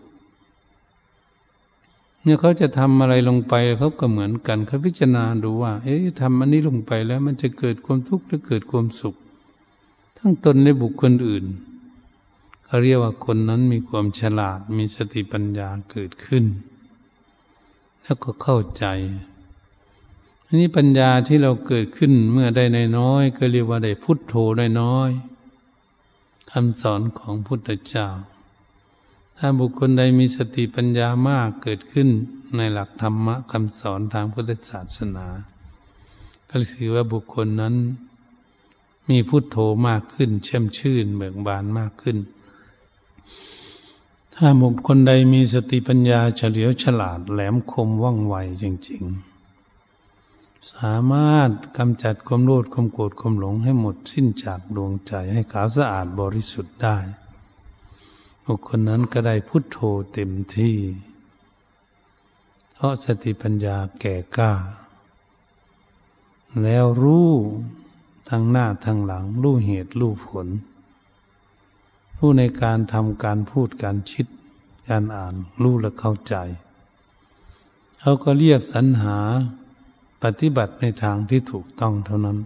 [2.23, 9.15] เนี่ยเขาจะทำอะไรลงไปเขาก็เหมือนกันเขาพิจารณาดูว่า เอ๊ะทำอันนี้ลงไปแล้วมันจะเกิดความทุกข์หรือเกิดความสุข
[10.17, 11.45] ทั้งตนในบุคคลอื่น
[12.65, 16.45] เขาเรียกว่าคนนั้นมีความฉลาดมีสติปัญญาเกิดขึ้น
[18.09, 18.85] แล้วก็เข้าใจ
[20.45, 25.09] อันนี้ปัญญาที่เราเกิดขึ้นเมื่อได้ในน้อยก็เรียกว่าได้พุทโธได้น้อย
[26.51, 28.07] คำสอนของพุทธเจ้า
[29.37, 32.09] ถ้าบุคคลใดมีสติปัญญามากเกิดขึ้น
[32.57, 35.27] ในหลักธรรมะคำสอนทางพุทธศาสนา
[36.49, 37.75] ก็ถือว่าบุคคลนั้น
[39.09, 42.17] มีพุทโธมากขึ้นเชื่อมชื่นเบิกบานมากขึ้น
[44.41, 49.03] ถ้าบุคคลใดมีสติปัญญาเฉลียวฉลาดแหลมคมว่องไวจริง
[49.87, 56.97] ๆ สามารถกำจัดความโลภความโกรธความหลงให้หมดสิ้นจากดวงใจให้ขาวสะอาดบริสุทธิ์ได้
[58.45, 59.77] บุคคลนั้นก็ได้พุทโธ
[60.13, 60.77] เต็มที่
[62.73, 64.51] เพราะสติปัญญาแก่กล้า
[66.63, 67.31] แล้วรู้
[68.29, 70.47] ทั้งหน้าทั้งหลังรู้เหตุรู้ผล
[72.21, 74.27] รู้ในการทำการพูดการคิด
[74.89, 76.35] การอ่านรู้และเข้าใจ
[78.01, 79.17] เขาก็เรียกสรรหา
[80.23, 82.37] ปฏิบัติในทางที่ถูกต้องเท่านั้น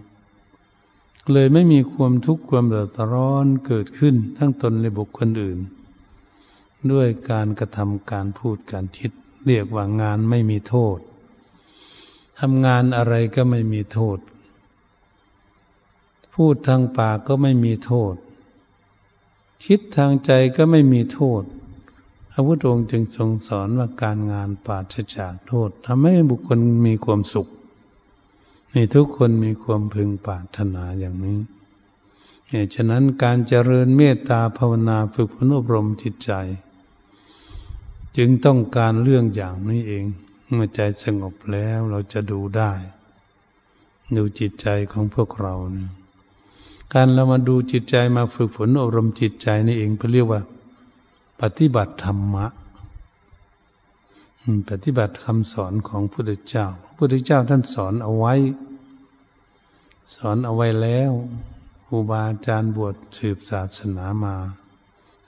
[1.32, 5.58] เลยไม่มีความทุกข์ความเดือดร้อนเกิดขึ้นทั้งตนและบุคคลอื่น
[6.92, 9.10] ด้วยการกระทำการพูดการคิด
[9.46, 10.98] เรียกว่างานไม่มีโทษ
[12.40, 14.18] ทำงานอะไรก็ไม่มีโทษ
[16.34, 18.14] พูดทางปากก็ไม่มีโทษ
[19.64, 21.42] คิดทางใจก็ไม่มีโทษ
[22.30, 27.48] พระพุทธองค์จึงทรงสอนว่าการงานปราศจากโทษทำให้บุคคลมีความสุข
[28.74, 31.38] นี่ทุกคนมีความพึงปรารถนาอย่างนี้
[32.48, 36.32] เหตุฉะนั้นการเจริญเมตตาภาวนาฝึกฝนอบรมจิตใจ
[38.16, 40.04] จึงต้องการเรื่องอย่างนี้เอง
[40.52, 42.72] เมื่อใจสงบแล้วเราจะดูได้
[44.16, 45.90] ดูจิตใจของพวกเราเนี่ย
[46.96, 50.40] การเรามาดูจิตใจมาฝึกฝนอบรมจิตใจนี่เองเขาเรียกว่า
[51.40, 52.46] ปฏิบัติธรรมะ
[54.70, 58.34] ปฏิบัติคำสอนของพระพุทธเจ้า พระพุทธเจ้าท่านสอนเอาไว้
[60.16, 61.12] สอนเอาไว้แล้ว
[61.86, 64.34] ครูบาอาจารย์บวชสืบศาสนามา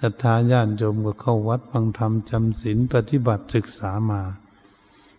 [0.00, 4.22] ศรัทธาญาติโยมก็เข้าวัดฟังธรรมจำศีลปฏิบัติศึกษามา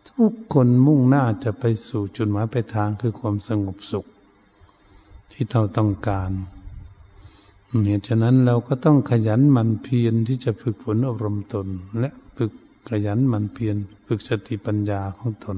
[0.10, 4.08] ทุกคนมุ่งหน้าจะไปสู่จุดหมายปลายทางคือความสงบสุข
[5.32, 6.32] ที่เราต้องการ
[7.86, 11.68] เหตุฉะนั้นเราก็ต้องขยันมันเพียรที่จะฝึกฝนอบรมตน
[12.00, 12.52] และฝึก
[12.90, 13.76] ขยันมันเพียร
[14.08, 15.58] ฝึกสติปัญญาของตน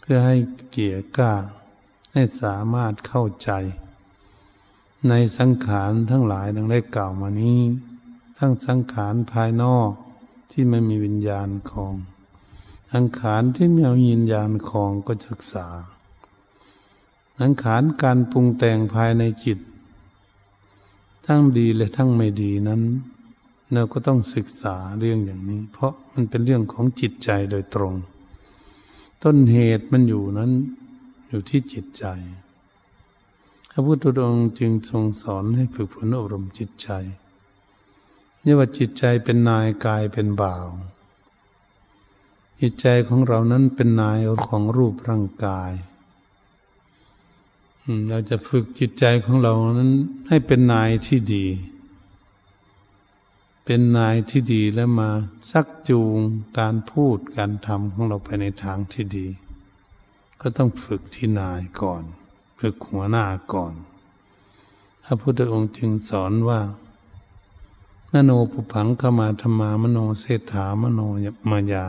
[0.00, 0.36] เพื่อให้
[0.70, 1.32] เกียรกล้า
[2.12, 3.50] ให้สามารถเข้าใจ
[5.08, 7.60] ในสังขารทั้งหลายดังได้กล่าวมานี้
[8.38, 9.90] ทั้งสังขารภายนอก
[10.50, 11.94] ที่ไม่มีวิญญาณของ
[12.92, 15.68] สังขารที่มีวิญญาณของก็ศึกษา
[17.42, 19.58] สังขารการปรุงแต่งภายในจิต
[21.26, 22.82] ทั้งดีและทั้งไม่ดีนั้น
[23.72, 27.94] เราก็ต้องศึกษาเรื่องอย่างนี้ เพราะมันเป็นเรื่องของจิตใจโดยตรง
[29.22, 30.50] ต้นเหตุมันอยู่นั้น
[31.28, 32.04] อยู่ที่จิตใจ
[33.70, 36.88] พระพุทธองค์จึงทรงสอนให้ฝึกฝนอบรมจิตใจ
[38.44, 40.66] นี่ว่าจิตใจเป็นนายกายเป็นบ่าว
[42.60, 45.72] จิตใจของเรานั้นเป็นนายของรูปร่างกาย
[48.08, 49.92] เราจะฝึกจิตใจของเรานั้น
[50.28, 51.46] ให้เป็นนายที่ดี
[53.64, 55.10] เป็นนายที่ดีแล้วมา
[55.52, 56.18] ซักจูง
[56.58, 59.26] การพูดการทำของเราไปในทางที่ดี
[60.40, 62.02] ก็ต้องฝึกที่นายก่อน
[62.60, 63.74] ฝึกหัวหน้าก่อน
[65.04, 66.60] พระพุทธองค์จึงสอนว่า
[68.12, 71.00] นโนปุพังขมาธรรมามโนเศรษฐามโน
[71.50, 71.86] มายา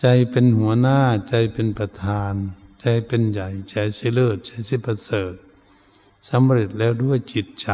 [0.00, 2.34] ใจเป็นหัวหน้าใจเป็นประธาน
[2.86, 5.34] ใจเป็นใหญ่ใจเสเลิศใจสิประเสริฐ
[6.28, 7.68] สำเร็จแล้วด้วยจิตใจ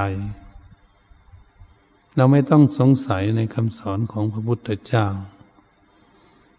[2.16, 5.06] เราไม่ต้องสงสัยในคำสอนของพระพุทธเจ้า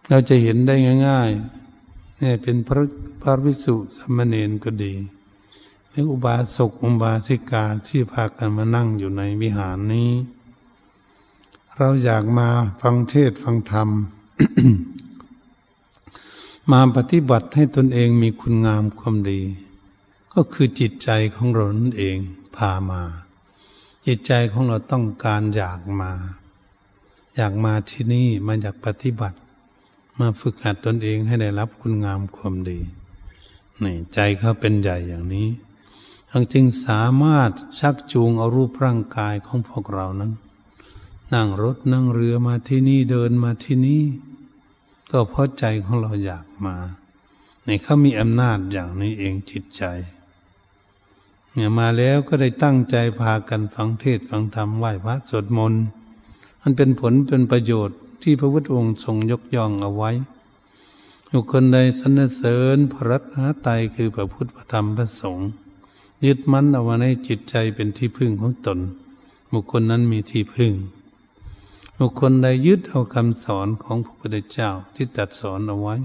[0.10, 0.76] เราจะเห็นได้
[1.08, 2.84] ง่ายๆเนี่ยเป็นพระ
[3.22, 4.94] พระวิสุสมณเณรก็ดี
[5.90, 10.12] หรืออุบาสกอุบาสิกาที่พากันมานั่งอยู่ในวิหารนี้
[11.78, 12.50] เราอยากมา
[12.82, 13.90] ฟังเทศฟังธรรม
[16.70, 19.42] มาปฏิบัติให้ตนเองมีคุณงามความดี
[20.34, 22.18] ก็คือจิตใจของเรานั่นเอง
[22.56, 23.02] พามา
[24.06, 26.12] จิตใจของเราต้องการอยากมา
[27.36, 29.38] อยากมาที่นี่มาอยากปฏิบัติ
[30.20, 32.80] มาฝึกหัดตนเองให้ได้รับคุณงามความดี
[33.84, 35.48] นี่ใจเขาเป็นใหญ่อย่างนี้
[36.30, 40.32] ทั้งจึงสามารถชักจูงเอารูปร่างกายของพวกเรานั้น
[41.34, 44.02] นั่งรถนั่งเรือมาที่นี่เดินมาที่นี่
[45.12, 46.76] ก็เพราะใจของเราอยากมา
[47.66, 49.84] ในเขามีอำนาจอย่างนี้เองจิตใจ
[51.54, 55.84] เนี่ยมาแล้วก็ได้ตั้งใจพากันฟังเทศฟังธรรมไหว้พระสวดมนต์
[56.62, 60.12] มันเป็นผลเป็นประโยชน์ที่พระพุทธองค์ทรงยกย่องเอาไว้
[61.32, 65.50] บุคคลใดสรรเสริญพระรัตนตรัยคือพระพุทธพระธรรมพระสงฆ์
[66.26, 68.80] ยึดมั่นเอาไว้ในจิตใจเป็นที่พึ่งของตน
[69.54, 70.74] บุคคลนั้นมีที่พึ่ง
[72.04, 75.96] บุคคลใดยึดเอาคำสอนของพระพุทธเจ้าที่ตัดสอนเอาไว้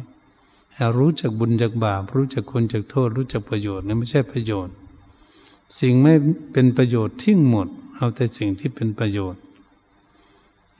[0.74, 4.74] ให้รู้จักบุญจากบาป รู้จักคนจากโทษ รู้จักประโยชน์นี่ไม่ใช่ประโยชน์
[5.78, 6.14] สิ่งไม่
[6.52, 9.40] เป็นประโยชน์ทิ้งหมด เอาแต่สิ่งที่เป็นประโยชน์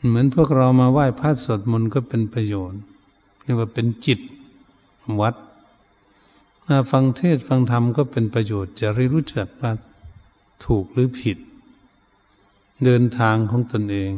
[0.07, 2.81] เหมือนพวกเรามาไหว้พระสวดมนต์ก็เป็นประโยชน์
[3.42, 4.20] เรียกว่าเป็นจิต
[5.20, 5.35] วัด
[6.66, 9.72] มาฟังเทศฟังธรรมก็เป็นประโยชน์ จะรู้จักว่า
[10.64, 11.38] ถูกหรือผิด
[12.85, 14.12] เดินทางของตนเอง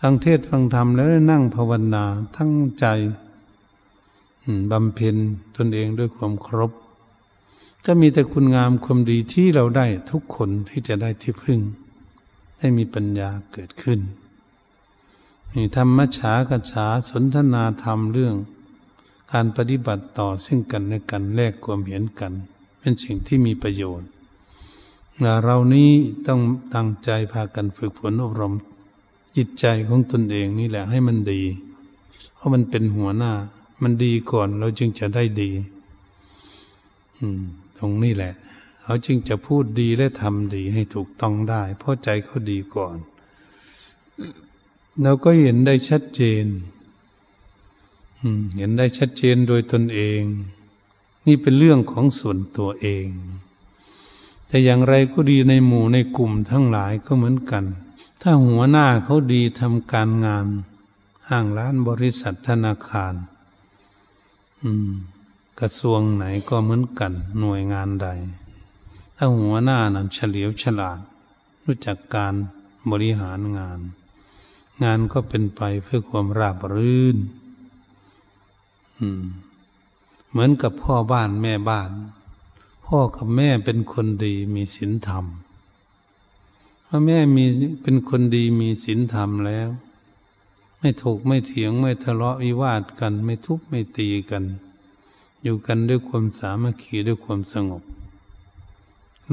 [0.00, 2.04] ฟังเทศฟังธรรมแล้วนั่งภาวนา
[2.36, 2.86] ทั้งใจ
[4.70, 5.16] บำเพ็ญ
[5.56, 6.72] ตนเองด้วยความครบ
[7.84, 11.60] ก็มีแต่คุณงามความดีที่เราได้ทุกคนที่จะได้ที่พึ่ง
[12.58, 14.00] ให้มีปัญญาเกิดขึ้น
[15.54, 18.36] นี่ธรรมฉากฉาสนทนาธรรมเรื่อง
[19.32, 22.32] การปฏิบัติต่อซึ่งกันและกันแลกความเห็นกัน
[22.78, 24.08] เป็นสิ่งที่มีประโยชน์
[25.44, 25.90] เรานี้
[26.26, 26.40] ต้อง
[26.74, 28.54] ตั้งใจพากันฝึกฝนอบรม
[29.36, 31.42] จิตใจของตนเองนี่แหละให้มันดี
[32.34, 33.32] เพราะมันเป็นหัวหน้า
[33.82, 35.50] มันดีก่อนเราจึงจะได้ดี
[37.18, 37.42] อืม
[37.78, 38.32] ตรงนี้แหละ
[38.82, 42.96] เขาจึงจะพูดดีและทำดีให้ถูกต้องได้ เพราะใจเขาดีก่อน
[45.02, 46.44] เราก็เห็นได้ชัดเจน
[48.56, 50.20] เห็นได้ชัดเจนโดยตนเอง
[51.26, 53.06] นี่เป็นเรื่องของส่วนตัวเอง
[54.46, 57.64] แต่อย่างไรก็ดีในหมู่ในกลุ่มทั้งหลายก็เหมือนกัน
[58.20, 60.46] ถ้าหัวหน้าเขาดีทำการงาน
[61.28, 63.14] ห้างร้านบริษัทธนาคาร
[64.62, 64.90] อืม
[65.60, 68.08] กระทรวงไหนก็เหมือนกันหน่วยงานใด
[69.16, 70.98] ถ้าหัวหน้านั้นเฉลียวฉลาด
[71.64, 72.34] รู้จักการ
[72.90, 73.80] บริหารงาน
[74.84, 77.16] งานก็เป็นไปเพื่อความราบรื่น
[78.98, 79.24] อืม
[80.30, 81.90] เหมือนกับพ่อบ้านแม่บ้าน
[82.86, 85.24] พ่อกับแม่เป็นคนดีมีศีลธรรม
[86.88, 87.44] พระแม่มี
[87.82, 89.68] เป็นคนดีมีศีลธรรมแล้ว
[90.78, 94.44] ไม่ถกไม่เถียงไม่ทะเลาะวิวาทกัน ไม่ทุบไม่ตีกัน
[95.42, 97.82] อยู่กันด้วยความสามัคคีด้วยความสงบ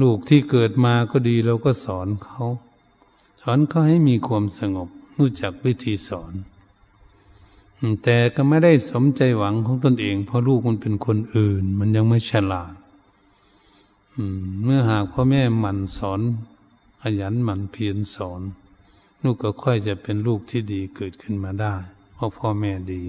[0.00, 2.42] ลูกที่เกิดมาก็ดีเราก็สอนเขา
[3.40, 4.88] สอนเขาให้มีความสงบ
[5.18, 6.32] รู้จักวิธีสอน
[8.02, 12.74] แต่ก็ไม่ได้สมใจหวังของตนเอง เพราะลูกมันเป็นคนอื่น มันยังไม่ฉลาด
[14.62, 16.20] เมื่อหากพ่อแม่หมั่นสอน
[17.06, 18.42] ขยันหมั่นเพียรสอน
[19.22, 21.74] ลูกก็ค่อยจะเป็นลูกที่ดีเกิดขึ้นมาได้
[22.14, 23.02] เพราะพ่อแม่ดี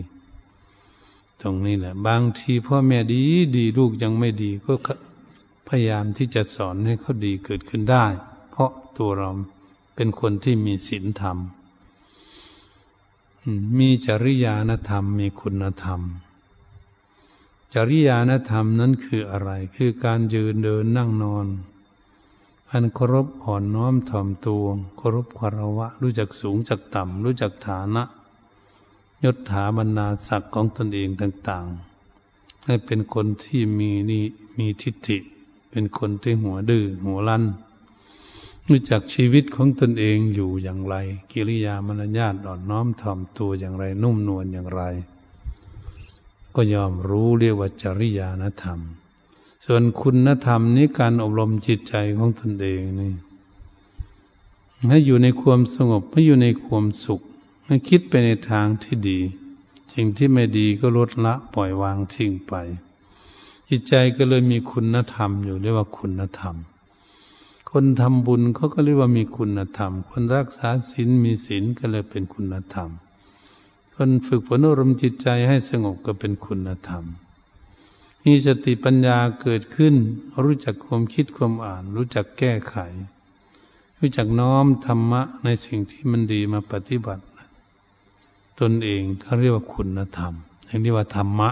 [1.42, 3.22] ตรงนี้แหละ บางทีพ่อแม่ดี
[3.58, 4.74] ดีลูกยังไม่ดีก็
[5.68, 8.06] พยายามที่จะสอนให้เขาดีเกิดขึ้นได้
[8.52, 9.32] เพราะตัวเรา
[9.96, 11.38] เป็นคนที่มีศีลธรรม
[13.78, 16.02] มีจริยานธรรม มีคุณธรรม
[17.74, 21.48] จริยานธรรมนั้นคืออะไร คือการยืนเดินนั่งนอน
[22.72, 24.66] อันเคารพอ่อนน้อมถ่อมตัว
[24.98, 28.04] เคารพคารวะ รู้จักสูงจักต่ำ รู้จักฐานะ
[29.24, 31.66] ยศถาบรรดาศักดิ์ของตนเองต่าง
[32.16, 34.24] ๆ ให้เป็นคนที่มีนี่
[34.58, 35.18] มีทิฏฐิ
[35.70, 37.44] เป็นคนที่หัวดื้อหัวลัน
[38.68, 40.96] รู้จักชีวิตของตนเองอยู่อย่างไร
[41.32, 44.82] กิริยามารยาทอ่อนน้อมถ่อมตัวอย่างไร นุ่มนวลอย่างไร
[46.56, 48.80] ก็ยอมรู้เรียกว่าจริยานธรรม
[49.68, 53.12] ส่วนคุณธรรมนี้การอบรมจิตใจของตนเองนี่
[54.90, 57.22] ให้อยู่ในความสงบให้อยู่ในความสุข
[57.66, 59.20] ให้คิดไปในทางที่ดี
[59.94, 62.54] สิ่งที่ไม่ดีก็ลดละปล่อยวางทิ้งไป
[63.70, 66.56] จิตใจก็เลยมีคุณธรรมอยู่เรียกว่าคุณธรรม
[67.72, 72.90] คนทำบุญเขาก็เรียกว่ามีคุณธรรม คนรักษาศีลมีศีลก็เลยเป็นคุณธรรม
[73.96, 77.06] คนฝึกฝนอารมณ์จิตใจให้สงบก็เป็นคุณธรรม
[78.26, 79.96] มีสติปัญญาเกิดขึ้น
[80.46, 82.76] รู้จักความคิดความอ่าน รู้จักแก้ไข
[84.00, 87.24] รู้จักน้อมธรรมะในสิ่งที่มันดีมาปฏิบัติ
[88.60, 90.34] ตนเองเขาเรียกว่าคุณธรรม
[90.82, 91.50] เรียกว่าธรรมะ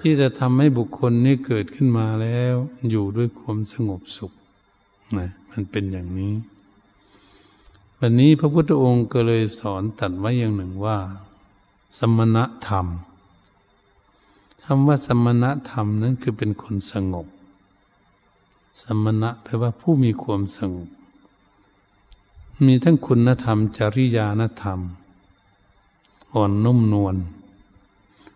[0.00, 2.54] ที่จะทำให้บุคคลนี้เกิดขึ้นมาแล้ว
[2.90, 4.32] อยู่ด้วยความสงบสุข
[5.18, 6.34] นะมันเป็นอย่างนี้
[7.98, 10.98] วันนี้พระพุทธองค์ก็เลยสอนตัดไว้อย่างหนึ่งว่า
[11.98, 12.36] สมณ
[12.66, 12.86] ธรรม
[14.70, 17.26] คำว่าสมณธรรมนั้นคือเป็นคนสงบ
[18.82, 20.88] สมณะแปลว่าผู้มีความสงบ
[22.66, 24.80] มีทั้งคุณธรรม จริยานธรรม
[26.34, 27.16] อ่อนนุ่มนวล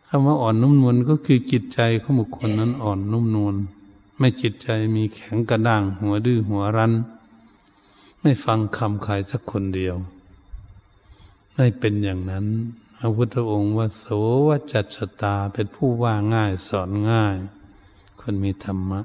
[0.06, 3.54] คำว่าอ่อนนุ่มนวลก็คือจิตใจของบุคคลนั้นอ่อนนุ่มนวล
[4.18, 6.92] ไม่จิตใจมีแข็งกระด้าง หัวดื้อหัวรั้น
[8.20, 9.96] ไม่ฟังคำขายสักคนเดียว
[11.54, 12.46] ไม่เป็นอย่างนั้น
[13.02, 14.04] ระพุทธองค์ว่าโส
[14.46, 17.36] วจัตสตาเป็นผู้ว่าง่ายสอนง่าย
[18.20, 19.00] คนมีธรรมะ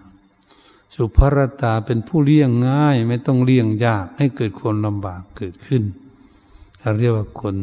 [0.94, 5.84] สุภรตาเป็นผู้เลี่ยงง่าย ไม่ต้องเลี่ยงยากให้เกิดคนลำบากเกิดขึ้น
[6.80, 7.56] เขาเรียกว่าคน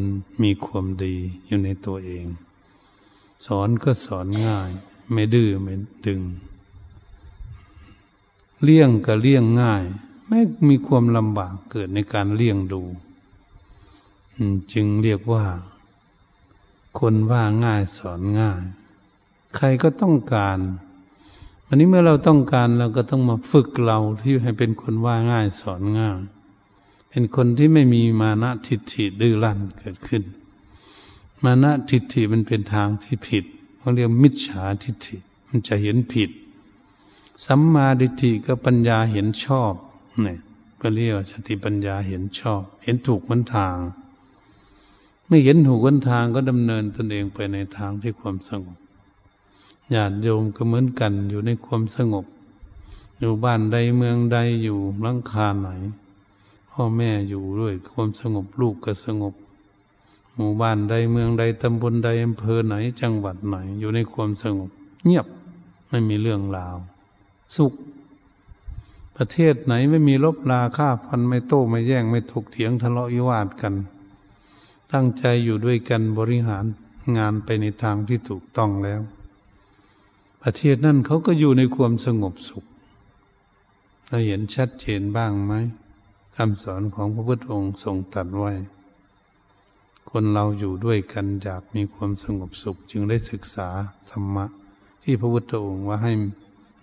[0.43, 1.15] มีความดี
[1.45, 2.25] อยู่ในตัวเอง
[3.45, 4.69] สอนก็สอนง่าย
[5.11, 5.73] ไม่ดื้อไม่
[6.07, 6.21] ดึง
[8.63, 9.83] เลี่ยงก็เลี่ยงง่าย
[10.27, 12.81] ไม่มีความลำบากเกิดในการเลี่ยงดู
[14.73, 15.45] จึงเรียกว่า
[16.99, 18.61] คนว่าง่ายสอนง่าย
[19.55, 20.59] ใครก็ต้องการ
[21.67, 26.19] วันนี้เมื่อเราต้องการเราก็ต้องมาฝึกเราที่ให้เป็นคนว่าง่ายสอนง่าย
[27.09, 30.23] เป็นคนที่ไม่มีมานะทิฏฐิดื้อรั้นเกิดขึ้น
[31.43, 33.45] มานะทิฏฐิมันเป็นทางที่ผิด
[33.77, 35.15] เขาเรียกมิจฉาทิฏฐิ
[35.47, 36.29] มันจะเห็นผิด
[37.45, 39.73] สัมมาทิฏฐิก็ปัญญาเห็นชอบ
[40.21, 40.37] เนี่ย
[40.81, 43.75] ก็เรียกว่าสติปัญญาเห็นชอบ เห็นถูกมันทาง
[45.27, 48.77] ไม่เห็นถูกวันทางก็ดำเนินตนเองไปในทางที่ความสงบ
[49.93, 52.25] ญาติโยมก็เหมือนกันอยู่ในความสงบ
[53.19, 55.69] อยู่บ้านใดเมืองใดอยู่ลังคาไหน
[56.71, 59.33] พ่อแม่อยู่ด้วยความสงบลูกก็สงบ
[60.35, 64.69] หมู่บ้านใดเมืองใดตำบลใดอำเภอไหนจังหวัดไหน อยู่ในความสงบ
[65.05, 65.27] เงียบ
[65.89, 66.77] ไม่มีเรื่องราว
[67.55, 67.73] สุข
[69.17, 73.73] ประเทศไหนไม่มีลบลาฆ่าพันไม่โต้ไม่แย่งไม่ถกเถียงทะเลาะวิวาทกัน
[74.93, 76.65] ตั้งใจอยู่ด้วยกันบริหาร
[77.17, 79.01] งานไปในทางที่ถูกต้องแล้ว
[80.41, 82.65] ประเทศนั้นเขาก็อยู่ในความสงบสุข
[84.07, 85.53] เราเห็นชัดเจนบ้างไหม
[86.35, 88.51] คำสอนของพระพุทธองค์ทรงตัดไว้
[90.09, 93.69] คนเราอยู่ด้วยกันอยากมีความสงบสุข จึงได้ศึกษา
[94.09, 94.45] ธรรมะ
[95.03, 96.13] ที่พระพุทธองค์ว่าให้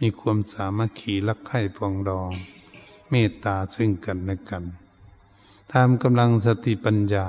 [0.00, 2.30] มีความสามัคคีรักใคร่ปองดอง
[3.10, 4.64] เมตตาซึ่งกันและกัน
[5.72, 7.26] ตามกำลังสติปัญญา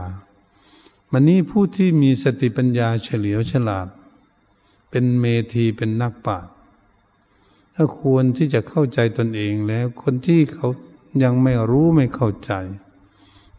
[1.15, 3.87] มันนี้ผู้ที่มีสติปัญญาเฉลียวฉลาด
[4.89, 6.53] เป็นเมธีเป็นนักปราชญ์
[7.75, 10.67] ถ้าควรที่จะเข้าใจตนเองแล้วคนที่เขา
[11.23, 12.51] ยังไม่รู้ไม่เข้าใจ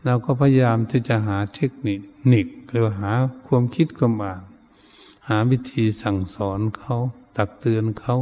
[0.04, 2.00] เราก็พยายามที่จะหาเทคนิค
[2.32, 3.12] นิคหรือหา
[3.46, 4.42] ความคิดความอ่าน
[5.28, 6.96] หาวิธีสั่งสอนเขา
[7.36, 8.16] ตักเตือนเขา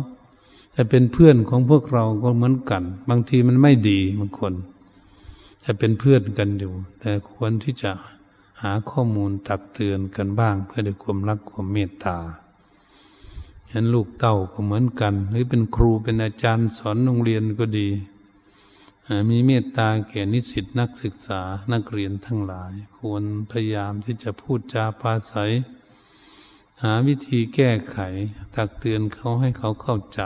[0.72, 4.54] แต่เป็นเพื่อนของพวกเราก็เหมือนกัน บางทีมันไม่ดีบางคน
[5.62, 7.92] แต่เป็นเพื่อนกันอยู่ แต่ควรที่จะ
[8.62, 12.18] หาข้อมูลตักเตือนกันบ้างเพื่อด้วยความรักความเมตตา
[13.68, 17.88] เห็นลูกเต้าก็เหมือนกัน หรือเป็นครูเป็นอาจารย์สอนโรงเรียนก็ดี
[19.30, 21.40] มีเมตตาแก่นิสิตนักศึกษา
[21.72, 25.52] นักเรียนทั้งหลาย ควรพยายามที่จะพูดจาปาศัย
[26.82, 27.98] หาวิธีแก้ไข
[28.56, 30.20] ตักเตือนเขาให้เขาเข้าใจ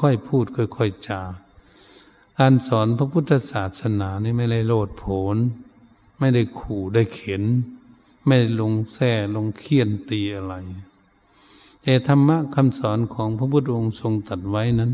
[0.00, 1.22] ค่อยๆพูดค่อยๆจา
[2.38, 5.36] การสอนพระพุทธศาสนานี่ไม่ได้โลดโผน
[6.18, 7.44] ไม่ได้ขู่ได้เข็น
[8.26, 10.54] ไม่ได้ลงแท่ลงเคี่ยนตีอะไร
[11.82, 14.92] แต่ธรรมะคำสอนของพระพุทธองค์ทรงตัดไว้นั้น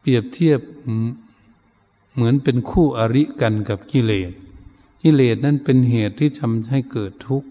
[0.00, 0.60] เปรียบเทียบ
[2.14, 4.32] เหมือนเป็นคู่อริกันกับกิเลส
[5.02, 7.48] กิเลสนั้นเป็นเหตุที่ทำให้เกิดทุกข์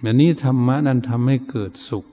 [0.00, 2.04] แบบนี้ธรรมะนั้นทำให้เกิดสุข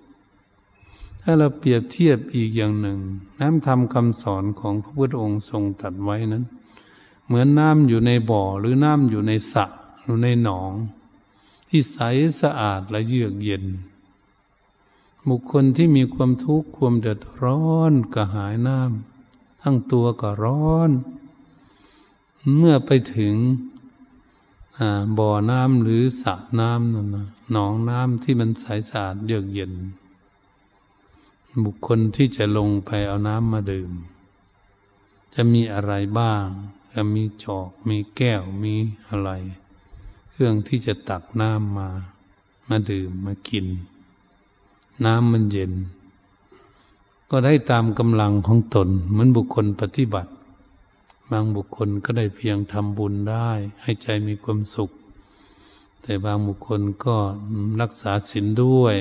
[1.22, 3.00] ถ้าเราเปรียบเทียบอีกอย่างหนึ่ง
[3.40, 6.44] น้ำธรรมคำสอนของพระพุทธองค์ทรงตัดไว้นั้น
[7.28, 9.66] เหมือนน้ำอยู่ในบ่อหรือน้ำอยู่ในสระ
[10.04, 10.74] อยู่ในหนอง
[11.70, 11.98] ที่ใส
[12.42, 13.66] สะอาดและเยือกเย็น
[15.30, 20.92] บุคคลที่มีความทุกข์ความเดือดร้อนกระหายน้ำทั้งตัวก็ร้อน
[22.58, 23.36] เมื่อไปถึง
[25.18, 29.74] บ่อน้ำหรือสระน้ำนั่นนะหนองน้ำที่มันใสสะอาดเยือกเย็น
[31.64, 33.92] บุคคลที่จะลงไปเอาน้ำมาดื่ม
[35.34, 36.46] จะมีอะไรบ้าง
[37.00, 38.74] จะมีจอกมีแก้วมี
[39.10, 39.32] อะไร
[40.32, 41.90] เครื่องที่จะตักน้ำมา
[42.70, 43.66] มาดื่มมากิน
[45.06, 45.74] น้ำมันเย็น
[47.30, 50.32] ก็ได้ตามกำลังของตนเหมือนบุคคลปฏิบัติ
[51.32, 53.50] บางบุคคลก็ได้เพียงทำบุญได้
[53.82, 54.92] ให้ใจมีความสุข
[56.02, 57.16] แต่บางบุคคลก็
[57.82, 58.96] รักษาศีลด้วย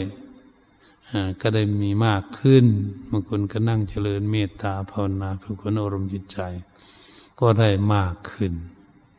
[1.41, 2.67] ก็ได้มีมากขึ้น
[3.11, 6.39] บางคนก็นั่งเจริญเมตตาภาวนาเพื่อคนอารมณ์จิตใจ
[7.41, 8.53] ก็ได้มากขึ้น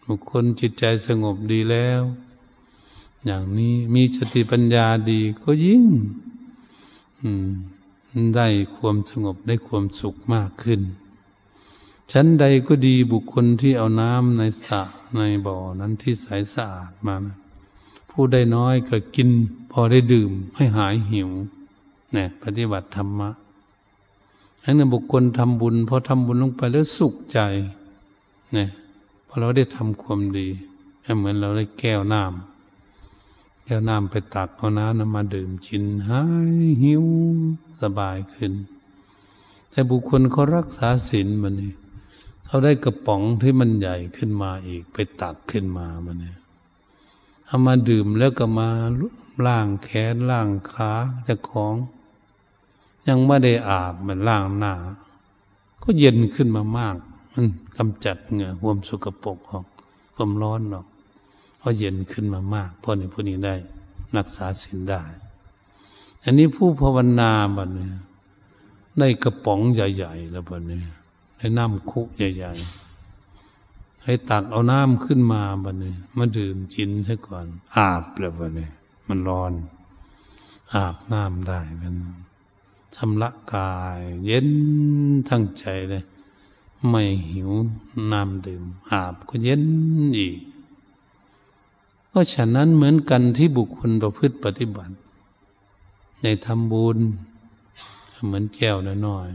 [0.07, 2.01] บุคคลจิตใจสงบดีแล้ว
[3.25, 5.83] อย่างนี้มีสติปัญญาดีก็ยิ่ง
[8.35, 10.81] ได้ความสงบได้ความสุขมากขึ้น
[12.11, 14.81] ชั้นใดก็ดีบุคคลที่เอาน้ำในสระ
[15.15, 17.15] ในบ่อนั้นที่ใสสะอาดมา
[18.09, 19.29] ผู้ได้น้อยก็กิน
[19.71, 21.29] พอได้ดื่มให้หายหิว
[22.13, 23.29] เนี่ยปฏิบัติธรรมะ
[24.63, 27.39] อันนั้นบุคคลทำบุญพอทำบุญลงไปแล้วสุขใจ
[28.53, 28.67] เนี่ย
[29.27, 30.47] พอเราได้ทำความดี
[31.17, 36.21] เหมือนเราได้แก้วน้ำแก้วน้ำไปตักเอาน้ำนำมาดื่มกินหา
[36.51, 37.05] ยหิว
[37.81, 38.53] สบายขึ้น
[39.71, 41.73] แต่บุคคลเขารักษาศีลมันนี่
[42.45, 46.37] เขาได้กระป๋องที่มันใหญ่ขึ้นมาอีก ไปตักขึ้นมามันเนี่ย
[47.45, 48.69] เอามาดื่มแล้วก็มา
[49.47, 50.91] ล่างแขนล่างขา
[51.27, 51.75] จะของ
[53.07, 54.73] ยังไม่ได้อาบมันล่างหน้า
[55.83, 56.97] ก็เย็นขึ้นมามาก
[57.37, 59.65] มันกำจัดเหงื่อความสกปรกออก
[60.15, 60.87] ความร้อนออก
[61.61, 63.55] ก็เย็นขึ้นมามากพราะนี้ผู้นี้ได้
[64.17, 65.01] รักษาศีลได้
[66.23, 67.89] อันนี้ผู้ภาวนาบัดนี้
[68.99, 70.81] ได้กระป๋องใหญ่ ๆ แล้วบัดนี้
[71.37, 72.53] ได้น้ำคุกใหญ่
[73.27, 78.67] ๆ ให้ตักเอาน้ำขึ้นมาบัดนี้มาดื่มจินซะก่อน อาบแล้วบัดนี้
[79.07, 79.53] มันร้อน
[80.73, 81.95] อาบน้ำได้มัน
[82.95, 84.49] ชำระกาย เย็น
[85.29, 86.03] ทั้งใจเลย
[86.89, 87.51] ไม่หิว
[88.11, 89.63] น้ำดื่มอาบก็เย็น
[90.17, 90.37] อีก
[92.17, 94.95] ราะฉะนั้นเหมือนกันที่บุคคลประพฤติปฏิบัติ
[96.23, 96.97] ในทำบุญ
[98.25, 99.27] เหมือนแก้วน้อย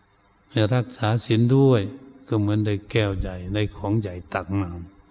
[0.00, 1.80] ๆในรักษาศีลด้วย
[2.28, 4.70] ก็เหมือนได้แก้วใหญ่ในของใหญ่ตักน้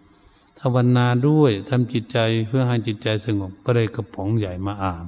[0.09, 2.17] ำภาวนาด้วยทำจิตใจ
[2.47, 5.05] เพื่อให้จิตใจสงบก็ได้กระป๋องใหญ่มาอาบ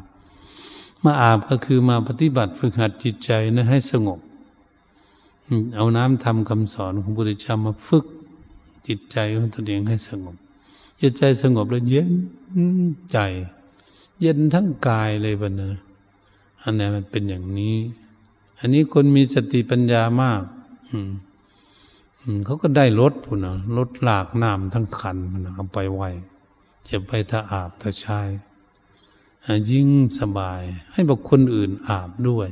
[1.03, 4.19] มาอาบก็คือมาปฏิบัติฝึกหัดจิตใจนั้นให้สงบ
[5.75, 8.05] เอาน้ำทำคำสอนของพระพุทธเจ้ามาฝึก
[8.87, 10.35] จิตใจของตนเองให้สงบ
[11.01, 12.11] จิตใจสงบแล้วเย็น
[13.11, 13.17] ใจ
[14.21, 15.71] เย็นทั้งกายเลยบันนะ
[16.63, 17.75] อันนี้มันเป็นอย่างนี้
[18.59, 20.43] อันนี้คนมีสติปัญญามาก
[20.89, 21.11] อืม
[22.45, 26.03] เขาก็ได้รถพุ่นนะรถหลากน้ำทั้งคันมันเอาไปไว
[26.87, 28.27] จะไปถ้าอาบถ้าชาย
[29.69, 29.87] ยิ่ง
[30.19, 30.61] สบาย
[30.93, 32.49] ให้บุคคลอื่นอาบด้วย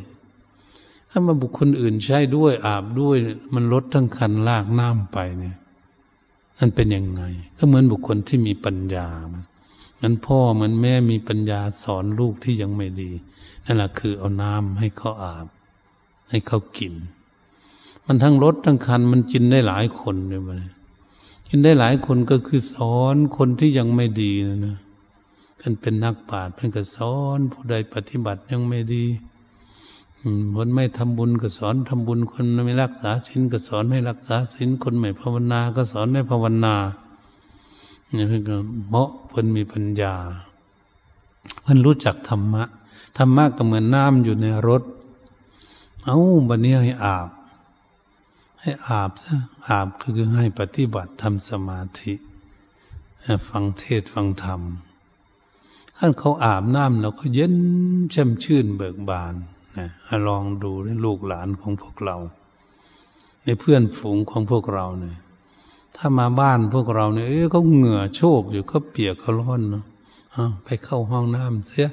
[1.09, 3.17] ถ้ามาบุคคลอื่นใช้ด้วยอาบด้วย
[3.53, 5.55] มันลดทั้งคันลากน้ำไปเนี่ย
[6.57, 7.21] นั่นเป็นยังไง
[7.57, 9.07] ก็เหมือนบุคคลที่มีปัญญา
[10.01, 13.11] มันพ่อเหมือนแม่มีปัญญาสอนลูกที่ยังไม่ดี
[13.65, 15.47] นั่นแหละคือเอาน้ำให้เขาอาบ
[16.29, 16.93] ให้เขากิน
[18.05, 20.57] มันทั้งรถทั้งคันมันกินได้หลายคนเลยมัน
[21.49, 24.77] กินได้หลายคนก็คือสอนคนที่ยังไม่ดีนะนะ
[25.61, 29.05] กันเป็นนักปราชญ์เพื่อนก็สอนผู้ใดปฏิบัติยังไม่ดี
[30.55, 36.75] คนไม่ทำบุญก็สอนทำบุญ คนไม่รักษาศีลก็สอนให้รักษาศีล คนไม่ภาวนา ก็สอนให้ภาวนา
[38.13, 38.43] เนี่ยเพื่อน
[38.89, 40.13] เพราะเพื่นมีปัญญา
[41.61, 42.63] เพื่นรู้จักธรรมะ
[43.17, 44.83] ธรรมะก็เหมือนน้ำอยู่ในรถ
[46.03, 46.17] เอา
[46.49, 47.29] บันนี้ให้อาบ
[48.59, 49.33] ให้อาบซะ
[49.67, 52.13] อาบคือให้ปฏิบัติทำสมาธิ
[53.47, 54.61] ฟังเทศฟังธรรม
[55.97, 57.55] ขั้นเขาอาบน้ำเราก็เย็น
[58.13, 59.35] ช่ำชื่นเบิกบาน
[60.27, 62.17] ลองดูในลูกหลานของพวกเรา
[63.43, 65.17] ในเพื่อนฝูงของพวกเราเนี่ย
[65.95, 69.83] ถ้ามาบ้านพวกเราเนี่ยเอ้เขาเหงื่อโชกอยู่เขาเปียกเขาร้อนเนาะ
[70.63, 71.89] ไปเข้าห้องน้ำเสีย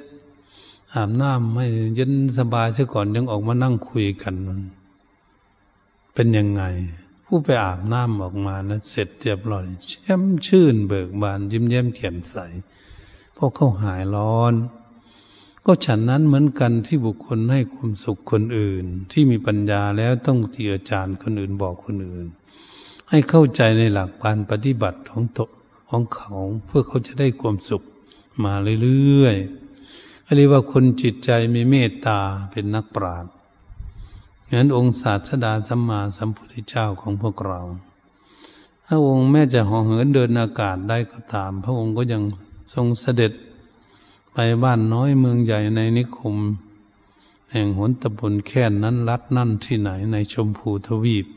[0.93, 4.33] อาบน้ำให้เย็นสบายเสียก่อนยังออกมานั่งคุยกัน
[6.13, 6.63] เป็นยังไง
[7.25, 12.37] ผู้ไปอาบน้ำออกมานะเสร็จเรียบร้อยแช่มชื่นเบิกบาน ยิ้มแย้มแจ่มใส
[13.33, 14.53] เพราะเขาหายร้อน
[15.65, 22.25] ก็ฉันนั้นเหมือนกันที่บุคคลให้ความสุขคนอื่น ที่มีปัญญาแล้วต้องเตียจารคนอื่นบอกคนอื่น
[23.09, 25.39] ให้เข้าใจในหลักการปฏิบัติของต
[25.89, 26.33] ของเขา
[26.65, 27.83] เพื่อเขาจะได้ความสุข
[28.43, 28.53] มา
[28.83, 32.19] เรื่อยๆเรียกว่าคนจิตใจมีเมตตา
[32.51, 33.31] เป็นนักปราชญ์
[34.53, 37.61] งั้นองค์ศาสดาสัมมาสัมพุทธเจ้าของพวกเรา
[38.85, 42.23] ถ้าองค์แม้จะห่อเหินเดินอากาศได้ก็ตาม พระองค์ก็ยัง
[42.73, 43.31] ทรงเสด็จ
[44.37, 46.35] ไปบ้านน้อยเมืองใหญ่ในนิคม
[47.51, 51.27] แห่งหนตะบนแค่นนั้นรัดนั่นที่ไหนในชมพูทวีป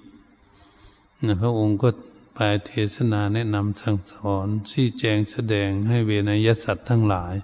[1.27, 1.89] นะพระองค์ก็
[2.35, 7.35] ไปเทศนาแนะนำสั่งสอนชี้แจงแสดงให้เวนยสัตว์ทั้งหลาย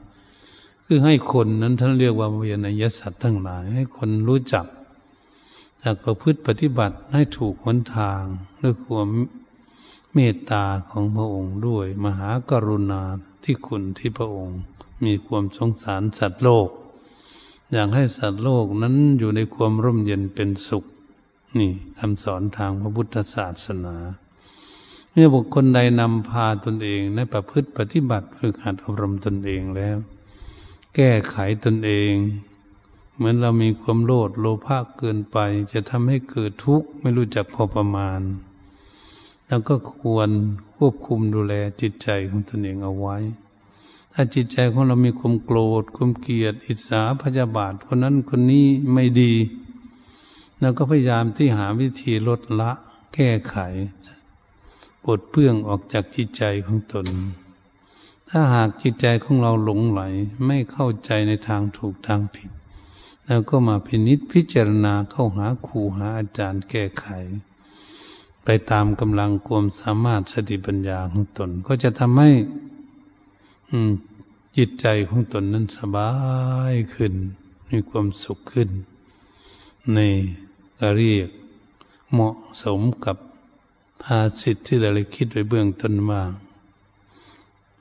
[0.84, 4.66] คือให้คนนั้นท่านเรียกว่าเวนยสัตว์ทั้งหลาย ให้คนรู้จัก
[5.82, 8.22] จากประพฤติปฏิบัติให้ถูกหนทาง
[8.62, 9.08] ด้วยความ
[10.14, 13.02] เมตตาของพระองค์ด้วย มหากรุณา
[13.44, 14.60] ที่คุณที่พระองค์
[15.06, 16.68] มีความสงสารสัตว์โลก
[17.72, 20.84] อยากให้สัตว์โลกนั้นอยู่ในความร่มเย็นเป็นสุข
[21.58, 23.96] นี่คำสอนทางพระพุทธศาสนา
[25.10, 29.96] เมื่อบุคคลใดนำพาตนเองในประพฤติปฏิบัติฝึกหัดอบรมตนเองแล้ว
[30.94, 32.12] แก้ไขตนเอง
[33.16, 35.38] เหมือนเรามีความโลดโลภะเกินไป
[35.72, 38.20] จะทำให้เกิดทุกข์ไม่รู้จักพอประมาณ
[39.46, 40.30] แล้วก็ควร
[40.76, 43.16] ควบคุมดูแลจิตใจของตนเองเอาไว้
[44.16, 49.32] ถ้าจิตใจของเรามีความโกรธความเกลียด อิจฉาพยาบาทคนนั้นคนนี้ไม่ดี
[50.60, 52.70] เราก็พยายามที่หาวิธีลดละ
[53.14, 53.56] แก้ไข
[55.04, 57.06] ปลดเปื้องออกจากจิตใจของตน
[58.28, 60.02] ถ้าหากจิตใจของเราหลงไหล
[60.46, 62.50] ไม่เข้าใจในทางถูกทางผิด
[63.26, 67.06] แล้วก็มาพินิษพิจารณาเข้าหาครูหาอาจารย์แก้ไข
[68.44, 72.30] ไปตามกำลังความสามารถสติปัญญาของตน ก็จะทำให้
[74.56, 76.10] จิตใจของตนนั้นสบา
[76.72, 77.14] ยขึ้น
[77.68, 78.70] มีความสุขขึ้น
[79.94, 79.98] ใน
[80.96, 81.30] เรียก
[82.12, 83.16] เหมาะสมกับ
[84.02, 86.22] ภาสิทธิ์ที่เราเลยคิดไว้เบื้องต้นว่า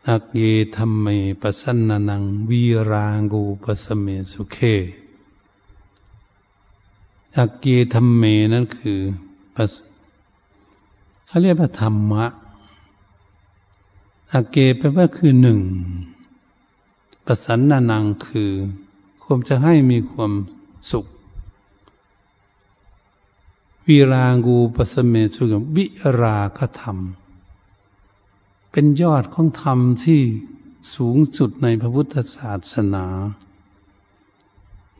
[0.10, 0.42] อักเย
[0.76, 1.08] ธรรมเม
[1.42, 4.58] ปสันนานัง วีรางูปสเมสุเค
[7.38, 8.24] อักเยธรรมเม
[8.54, 9.00] นั่นคือ
[11.26, 12.26] เขาเรียกว่าธรรมะ
[14.36, 15.60] อักเกแปลว่าคือหนึ่ง
[17.26, 18.52] ปสันนานังคือ
[19.24, 20.32] ความจะให้มีความ
[20.92, 21.06] สุข
[23.88, 25.86] วิรางูปสเมสุกวิ
[26.22, 26.98] ราคธรรม
[28.72, 30.22] เป็นยอดของธรรมที่
[30.94, 33.06] สูงสุดในพระพุทธศาสนา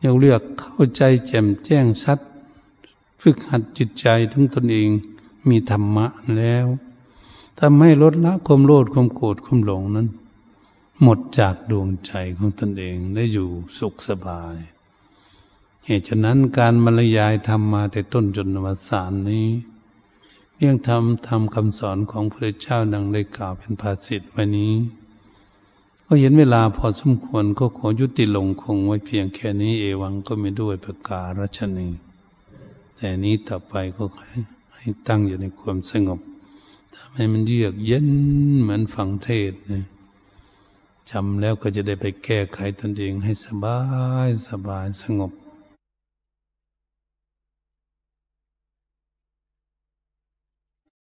[0.00, 2.18] เราเลือกเข้าใจแจ่มแจ้งชัด
[3.20, 4.90] ฝึกหัดจิตใจทั้งตนเอง
[5.48, 6.06] มีธรรมะ
[6.36, 6.66] แล้ว
[7.58, 10.08] ทำให้ลดละความโลภความโกรธความหลงนั้น
[11.02, 13.48] หมดจากดวงใจของตนเองได้อยู่
[13.78, 14.56] สุขสบาย
[15.86, 19.48] เหตุฉะนั้นการบรรยายธรรมมาแต่ต้นจนวสานนี้
[20.56, 24.72] เรื่องธรรมทำคำสอนของพระเจ้าดังได้กล่าวเป็นภาษิตวันนี้
[26.06, 31.88] ก็เห็นเวลาพอสมควรก็ขอยุติลงคงไว้เพียงแค่นี้เอวังก็ไม่ด้วยประกาศรัชนี
[32.96, 34.02] แต่นี้ต่อไปก็
[34.74, 36.20] ให้ตั้งอยู่ในความสงบ
[36.96, 38.08] ทำให้มันเยือกเย็น
[38.62, 39.84] เหมือนฟังเทศเนี่ย
[41.10, 43.78] จำแล้วก็จะได้ไปแก้ไขตนเองให้สบา
[44.26, 45.32] ยสบายสงบ